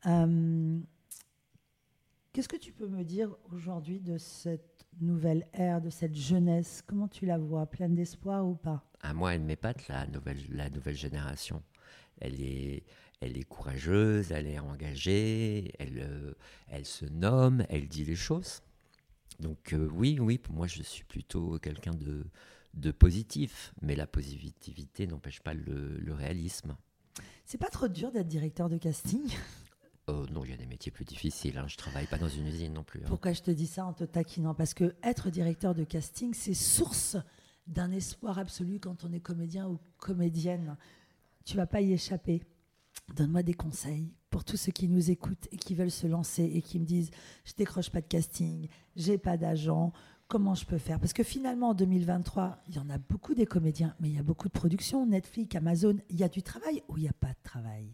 Euh, 0.06 0.80
qu'est-ce 2.32 2.50
que 2.50 2.58
tu 2.58 2.72
peux 2.72 2.88
me 2.88 3.04
dire 3.04 3.36
aujourd'hui 3.52 4.00
de 4.00 4.18
cette 4.18 4.86
nouvelle 5.02 5.48
ère, 5.54 5.82
de 5.82 5.90
cette 5.90 6.16
jeunesse? 6.16 6.84
Comment 6.86 7.08
tu 7.08 7.26
la 7.26 7.40
vois? 7.40 7.66
Pleine 7.66 7.96
d'espoir 7.96 8.46
ou 8.46 8.54
pas? 8.56 8.84
À 9.02 9.14
moi, 9.14 9.34
elle 9.34 9.42
m'épate, 9.42 9.88
la 9.88 10.06
nouvelle, 10.08 10.44
la 10.50 10.70
nouvelle 10.70 10.96
génération. 10.96 11.64
Elle 12.20 12.40
est, 12.40 12.84
elle 13.22 13.38
est 13.38 13.44
courageuse, 13.44 14.32
elle 14.32 14.48
est 14.48 14.60
engagée, 14.60 15.74
elle, 15.80 16.00
euh, 16.00 16.34
elle 16.68 16.86
se 16.86 17.06
nomme, 17.06 17.66
elle 17.70 17.88
dit 17.88 18.06
les 18.06 18.16
choses. 18.16 18.62
Donc 19.40 19.74
euh, 19.74 19.90
oui, 19.94 20.20
oui, 20.20 20.38
pour 20.38 20.56
moi 20.56 20.68
je 20.68 20.84
suis 20.84 21.04
plutôt 21.04 21.60
quelqu'un 21.60 21.94
de, 21.94 22.26
de 22.74 22.92
positif, 22.92 23.74
mais 23.82 23.96
la 23.96 24.08
positivité 24.08 25.08
n'empêche 25.08 25.42
pas 25.42 25.54
le, 25.54 25.98
le 25.98 26.14
réalisme. 26.14 26.76
C'est 27.46 27.58
pas 27.58 27.70
trop 27.70 27.88
dur 27.88 28.12
d'être 28.12 28.28
directeur 28.28 28.70
de 28.70 28.78
casting? 28.78 29.24
Oh 30.08 30.26
non, 30.32 30.46
il 30.46 30.52
y 30.52 30.54
a 30.54 30.58
des 30.58 30.68
métiers 30.68 30.92
plus 30.92 31.06
difficiles. 31.06 31.58
Hein. 31.58 31.66
Je 31.68 31.78
travaille 31.78 32.06
pas 32.08 32.18
dans 32.18 32.30
une 32.30 32.48
usine 32.48 32.74
non 32.74 32.84
plus. 32.84 33.02
Hein. 33.02 33.08
Pourquoi 33.08 33.34
je 33.34 33.42
te 33.42 33.52
dis 33.52 33.68
ça 33.68 33.86
en 33.86 33.94
te 33.94 34.04
taquinant? 34.04 34.54
Parce 34.54 34.74
que 34.74 34.96
être 35.02 35.32
directeur 35.32 35.74
de 35.74 35.84
casting, 35.84 36.34
c'est 36.34 36.54
source 36.54 37.18
d'un 37.66 37.92
espoir 37.92 38.38
absolu 38.38 38.80
quand 38.80 39.04
on 39.04 39.12
est 39.12 39.20
comédien 39.20 39.68
ou 39.68 39.80
comédienne. 39.98 40.78
Tu 41.44 41.58
vas 41.58 41.66
pas 41.66 41.82
y 41.82 41.94
échapper. 41.94 42.44
Donne-moi 43.14 43.44
des 43.44 43.54
conseils 43.54 44.14
pour 44.30 44.44
tous 44.44 44.58
ceux 44.58 44.72
qui 44.72 44.88
nous 44.88 45.12
écoutent 45.12 45.48
et 45.52 45.58
qui 45.58 45.76
veulent 45.76 45.92
se 45.92 46.08
lancer 46.08 46.44
et 46.44 46.62
qui 46.62 46.80
me 46.80 46.86
disent 46.86 47.12
je 47.46 47.54
décroche 47.54 47.90
pas 47.90 48.02
de 48.02 48.08
casting, 48.08 48.68
j'ai 48.96 49.18
pas 49.18 49.38
d'agent, 49.38 49.94
comment 50.28 50.56
je 50.56 50.66
peux 50.66 50.78
faire? 50.78 51.00
Parce 51.00 51.14
que 51.14 51.24
finalement, 51.24 51.70
en 51.70 51.74
2023, 51.74 52.64
il 52.68 52.76
y 52.76 52.80
en 52.80 52.90
a 52.90 52.98
beaucoup 52.98 53.34
des 53.34 53.46
comédiens, 53.46 53.96
mais 54.00 54.10
il 54.10 54.16
y 54.16 54.20
a 54.20 54.24
beaucoup 54.24 54.48
de 54.48 54.54
productions, 54.54 55.06
Netflix, 55.06 55.56
Amazon. 55.56 55.98
Il 56.10 56.18
y 56.18 56.24
a 56.24 56.30
du 56.30 56.44
travail 56.44 56.84
ou 56.88 56.98
il 56.98 57.04
n'y 57.04 57.10
a 57.10 57.14
pas 57.14 57.30
de 57.30 57.44
travail? 57.44 57.94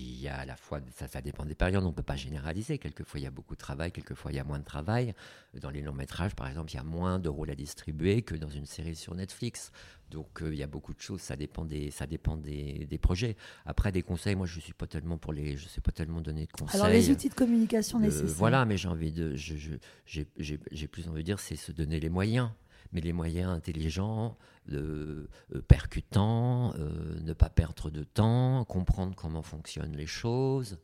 Il 0.00 0.20
y 0.20 0.28
a 0.28 0.36
à 0.36 0.44
la 0.44 0.54
fois, 0.54 0.80
ça, 0.94 1.08
ça 1.08 1.20
dépend 1.20 1.44
des 1.44 1.56
périodes, 1.56 1.82
on 1.82 1.88
ne 1.88 1.92
peut 1.92 2.04
pas 2.04 2.14
généraliser. 2.14 2.78
Quelquefois, 2.78 3.18
il 3.18 3.24
y 3.24 3.26
a 3.26 3.32
beaucoup 3.32 3.54
de 3.54 3.60
travail, 3.60 3.90
quelquefois, 3.90 4.30
il 4.30 4.36
y 4.36 4.38
a 4.38 4.44
moins 4.44 4.60
de 4.60 4.64
travail. 4.64 5.12
Dans 5.60 5.70
les 5.70 5.82
longs 5.82 5.92
métrages, 5.92 6.36
par 6.36 6.46
exemple, 6.46 6.70
il 6.70 6.76
y 6.76 6.78
a 6.78 6.84
moins 6.84 7.18
de 7.18 7.28
rôles 7.28 7.50
à 7.50 7.56
distribuer 7.56 8.22
que 8.22 8.36
dans 8.36 8.48
une 8.48 8.66
série 8.66 8.94
sur 8.94 9.16
Netflix. 9.16 9.72
Donc 10.10 10.40
euh, 10.40 10.54
il 10.54 10.58
y 10.58 10.62
a 10.62 10.66
beaucoup 10.66 10.94
de 10.94 11.00
choses, 11.00 11.20
ça 11.20 11.36
dépend 11.36 11.64
des, 11.64 11.90
ça 11.90 12.06
dépend 12.06 12.36
des, 12.36 12.86
des, 12.86 12.98
projets. 12.98 13.36
Après 13.66 13.92
des 13.92 14.02
conseils, 14.02 14.36
moi 14.36 14.46
je 14.46 14.60
suis 14.60 14.72
pas 14.72 14.86
tellement 14.86 15.18
pour 15.18 15.32
les, 15.32 15.56
je 15.56 15.68
sais 15.68 15.80
pas 15.80 15.92
tellement 15.92 16.20
donner 16.20 16.46
de 16.46 16.52
conseils. 16.52 16.80
Alors 16.80 16.92
les 16.92 17.10
outils 17.10 17.28
de 17.28 17.34
communication 17.34 17.98
nécessaires. 17.98 18.36
Voilà, 18.38 18.64
mais 18.64 18.76
j'ai 18.76 18.88
envie 18.88 19.12
de, 19.12 19.34
j'ai 19.34 20.88
plus 20.88 21.08
envie 21.08 21.22
de 21.22 21.26
dire, 21.26 21.40
c'est 21.40 21.56
se 21.56 21.72
donner 21.72 22.00
les 22.00 22.08
moyens, 22.08 22.50
mais 22.92 23.00
les 23.00 23.12
moyens 23.12 23.50
intelligents, 23.50 24.36
de, 24.66 25.28
euh, 25.54 25.62
percutants, 25.62 26.74
euh, 26.74 27.20
ne 27.20 27.32
pas 27.32 27.50
perdre 27.50 27.90
de 27.90 28.04
temps, 28.04 28.64
comprendre 28.64 29.14
comment 29.14 29.42
fonctionnent 29.42 29.96
les 29.96 30.06
choses, 30.06 30.78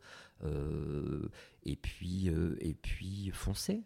et 1.64 1.76
puis 1.76 2.28
et 2.60 2.74
puis 2.74 3.30
foncer. 3.32 3.82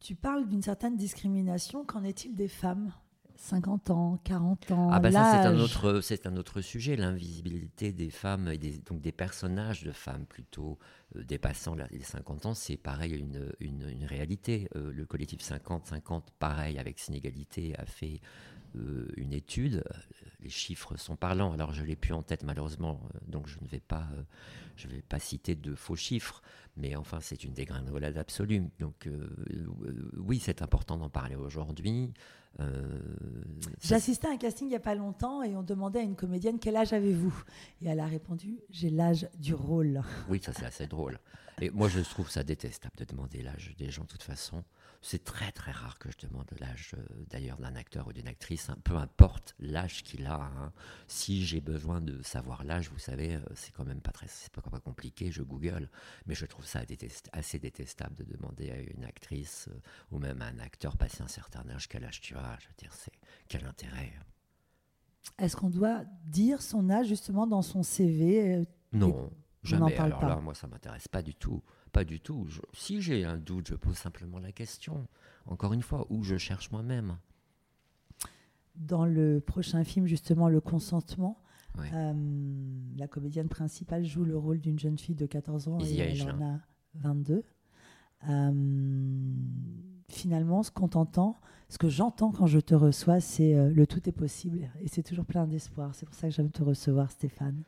Tu 0.00 0.14
parles 0.14 0.46
d'une 0.46 0.62
certaine 0.62 0.96
discrimination. 0.96 1.86
Qu'en 1.86 2.04
est-il 2.04 2.34
des 2.34 2.48
femmes? 2.48 2.92
50 3.38 3.90
ans, 3.90 4.18
40 4.24 4.72
ans. 4.72 4.90
Ah 4.92 4.98
bah 4.98 5.12
ça 5.12 5.30
c'est 5.30 5.48
un 5.48 5.58
autre 5.60 6.00
c'est 6.00 6.26
un 6.26 6.36
autre 6.36 6.60
sujet 6.60 6.96
l'invisibilité 6.96 7.92
des 7.92 8.10
femmes 8.10 8.48
et 8.48 8.58
des, 8.58 8.78
donc 8.78 9.00
des 9.00 9.12
personnages 9.12 9.84
de 9.84 9.92
femmes 9.92 10.26
plutôt 10.26 10.76
euh, 11.14 11.22
dépassant 11.22 11.76
les 11.92 12.02
50 12.02 12.46
ans 12.46 12.54
c'est 12.54 12.76
pareil 12.76 13.12
une, 13.14 13.52
une, 13.60 13.88
une 13.88 14.04
réalité. 14.04 14.68
Euh, 14.74 14.92
le 14.92 15.06
collectif 15.06 15.40
50 15.40 15.86
50 15.86 16.32
pareil 16.40 16.78
avec 16.80 16.98
Sénégalité 16.98 17.78
a 17.78 17.86
fait 17.86 18.20
euh, 18.76 19.06
une 19.16 19.32
étude. 19.32 19.84
Les 20.40 20.50
chiffres 20.50 20.96
sont 20.96 21.14
parlants. 21.14 21.52
Alors 21.52 21.72
je 21.72 21.84
l'ai 21.84 21.96
plus 21.96 22.14
en 22.14 22.24
tête 22.24 22.42
malheureusement 22.42 23.00
donc 23.28 23.46
je 23.46 23.60
ne 23.62 23.68
vais 23.68 23.80
pas 23.80 24.08
je 24.74 24.88
vais 24.88 25.02
pas 25.02 25.20
citer 25.20 25.54
de 25.54 25.76
faux 25.76 25.96
chiffres 25.96 26.42
mais 26.76 26.96
enfin 26.96 27.20
c'est 27.20 27.44
une 27.44 27.54
dégringolade 27.54 28.18
absolue. 28.18 28.64
Donc 28.80 29.08
oui 30.16 30.40
c'est 30.40 30.60
important 30.60 30.96
d'en 30.96 31.08
parler 31.08 31.36
aujourd'hui 31.36 32.12
euh, 32.60 32.98
J'ai 33.80 33.94
assisté 33.94 34.26
à 34.26 34.32
un 34.32 34.36
casting 34.36 34.66
il 34.66 34.70
n'y 34.70 34.76
a 34.76 34.80
pas 34.80 34.94
longtemps 34.94 35.42
et 35.42 35.56
on 35.56 35.62
demandait 35.62 36.00
à 36.00 36.02
une 36.02 36.16
comédienne 36.16 36.58
quel 36.58 36.76
âge 36.76 36.92
avez-vous? 36.92 37.34
Et 37.82 37.88
elle 37.88 38.00
a 38.00 38.06
répondu 38.06 38.58
j'ai 38.70 38.90
l'âge 38.90 39.28
du 39.38 39.54
rôle. 39.54 40.02
Oui, 40.28 40.40
ça 40.42 40.52
c'est 40.52 40.66
assez 40.66 40.86
drôle. 40.86 41.12
drôle. 41.12 41.20
Et 41.60 41.70
moi, 41.70 41.88
je 41.88 42.00
trouve 42.00 42.30
ça 42.30 42.44
détestable 42.44 42.94
de 42.96 43.04
demander 43.04 43.42
l'âge 43.42 43.74
des 43.78 43.90
gens, 43.90 44.02
de 44.02 44.08
toute 44.08 44.22
façon. 44.22 44.62
C'est 45.00 45.22
très 45.22 45.52
très 45.52 45.70
rare 45.70 45.98
que 45.98 46.10
je 46.10 46.26
demande 46.26 46.50
l'âge 46.58 46.94
euh, 46.98 47.24
d'ailleurs 47.30 47.58
d'un 47.58 47.76
acteur 47.76 48.08
ou 48.08 48.12
d'une 48.12 48.26
actrice, 48.26 48.68
hein. 48.68 48.76
peu 48.82 48.96
importe 48.96 49.54
l'âge 49.60 50.02
qu'il 50.02 50.26
a. 50.26 50.42
Hein. 50.42 50.72
Si 51.06 51.44
j'ai 51.44 51.60
besoin 51.60 52.00
de 52.00 52.20
savoir 52.22 52.64
l'âge, 52.64 52.90
vous 52.90 52.98
savez, 52.98 53.36
euh, 53.36 53.40
c'est 53.54 53.72
quand 53.72 53.84
même 53.84 54.00
pas 54.00 54.10
très, 54.10 54.26
c'est 54.26 54.50
pas, 54.52 54.60
pas 54.60 54.80
compliqué. 54.80 55.30
Je 55.30 55.42
Google, 55.42 55.88
mais 56.26 56.34
je 56.34 56.46
trouve 56.46 56.64
ça 56.64 56.80
assez 57.32 57.58
détestable 57.58 58.16
de 58.16 58.24
demander 58.24 58.70
à 58.70 58.80
une 58.80 59.04
actrice 59.04 59.68
euh, 59.70 59.80
ou 60.10 60.18
même 60.18 60.42
à 60.42 60.46
un 60.46 60.58
acteur 60.58 60.96
passé 60.96 61.22
un 61.22 61.28
certain 61.28 61.68
âge 61.70 61.88
quel 61.88 62.04
âge 62.04 62.20
tu 62.20 62.34
as. 62.34 62.58
Je 62.60 62.66
veux 62.66 62.74
dire, 62.76 62.92
c'est 62.92 63.12
quel 63.48 63.64
intérêt. 63.66 64.12
Est-ce 65.38 65.54
qu'on 65.54 65.70
doit 65.70 66.04
dire 66.24 66.60
son 66.60 66.90
âge 66.90 67.06
justement 67.06 67.46
dans 67.46 67.62
son 67.62 67.82
CV 67.82 68.66
Non, 68.92 69.30
jamais. 69.62 69.96
Alors 69.96 70.26
là, 70.26 70.36
moi, 70.36 70.54
ça 70.54 70.66
m'intéresse 70.66 71.06
pas 71.06 71.22
du 71.22 71.34
tout. 71.34 71.62
Pas 71.92 72.04
du 72.04 72.20
tout. 72.20 72.46
si 72.72 73.00
j'ai 73.00 73.24
un 73.24 73.38
doute, 73.38 73.68
je 73.68 73.74
pose 73.74 73.96
simplement 73.96 74.38
la 74.38 74.52
question. 74.52 75.06
Encore 75.46 75.72
une 75.72 75.82
fois, 75.82 76.06
où 76.10 76.22
je 76.22 76.36
cherche 76.36 76.70
moi-même. 76.70 77.16
Dans 78.76 79.06
le 79.06 79.40
prochain 79.40 79.82
film, 79.84 80.06
justement, 80.06 80.48
Le 80.48 80.60
consentement, 80.60 81.42
euh, 81.92 82.12
la 82.96 83.08
comédienne 83.08 83.48
principale 83.48 84.04
joue 84.04 84.24
le 84.24 84.36
rôle 84.36 84.60
d'une 84.60 84.78
jeune 84.78 84.98
fille 84.98 85.14
de 85.14 85.26
14 85.26 85.68
ans 85.68 85.78
et 85.80 85.96
elle 85.96 86.22
en 86.22 86.42
a 86.42 86.60
22. 86.94 87.44
Euh, 88.28 89.32
finalement, 90.08 90.62
ce 90.62 90.70
qu'on 90.70 90.88
t'entend, 90.88 91.36
ce 91.68 91.78
que 91.78 91.88
j'entends 91.88 92.32
quand 92.32 92.46
je 92.46 92.58
te 92.58 92.74
reçois, 92.74 93.20
c'est 93.20 93.54
euh, 93.54 93.70
le 93.70 93.86
tout 93.86 94.08
est 94.08 94.12
possible 94.12 94.70
et 94.80 94.88
c'est 94.88 95.02
toujours 95.02 95.24
plein 95.24 95.46
d'espoir. 95.46 95.94
C'est 95.94 96.06
pour 96.06 96.14
ça 96.14 96.28
que 96.28 96.34
j'aime 96.34 96.50
te 96.50 96.62
recevoir, 96.62 97.10
Stéphane. 97.10 97.62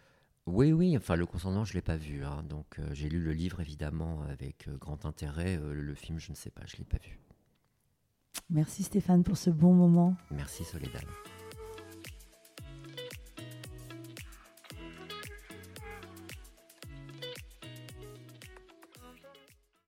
Oui, 0.47 0.73
oui, 0.73 0.97
enfin 0.97 1.17
le 1.17 1.27
consentement, 1.27 1.65
je 1.65 1.73
ne 1.73 1.75
l'ai 1.77 1.83
pas 1.83 1.97
vu. 1.97 2.25
Hein. 2.25 2.43
donc 2.49 2.79
euh, 2.79 2.89
j'ai 2.93 3.09
lu 3.09 3.21
le 3.21 3.33
livre 3.33 3.61
évidemment 3.61 4.23
avec 4.23 4.69
euh, 4.69 4.77
grand 4.77 5.05
intérêt. 5.07 5.59
Euh, 5.59 5.73
le 5.73 5.95
film, 5.95 6.19
je 6.19 6.31
ne 6.31 6.37
sais 6.37 6.51
pas, 6.51 6.63
je 6.67 6.77
ne 6.77 6.79
l'ai 6.81 6.85
pas 6.85 6.99
vu. 6.99 7.19
Merci 8.49 8.83
Stéphane 8.83 9.23
pour 9.23 9.37
ce 9.37 9.51
bon 9.51 9.75
moment. 9.75 10.17
Merci 10.31 10.65
Soledad. 10.65 11.05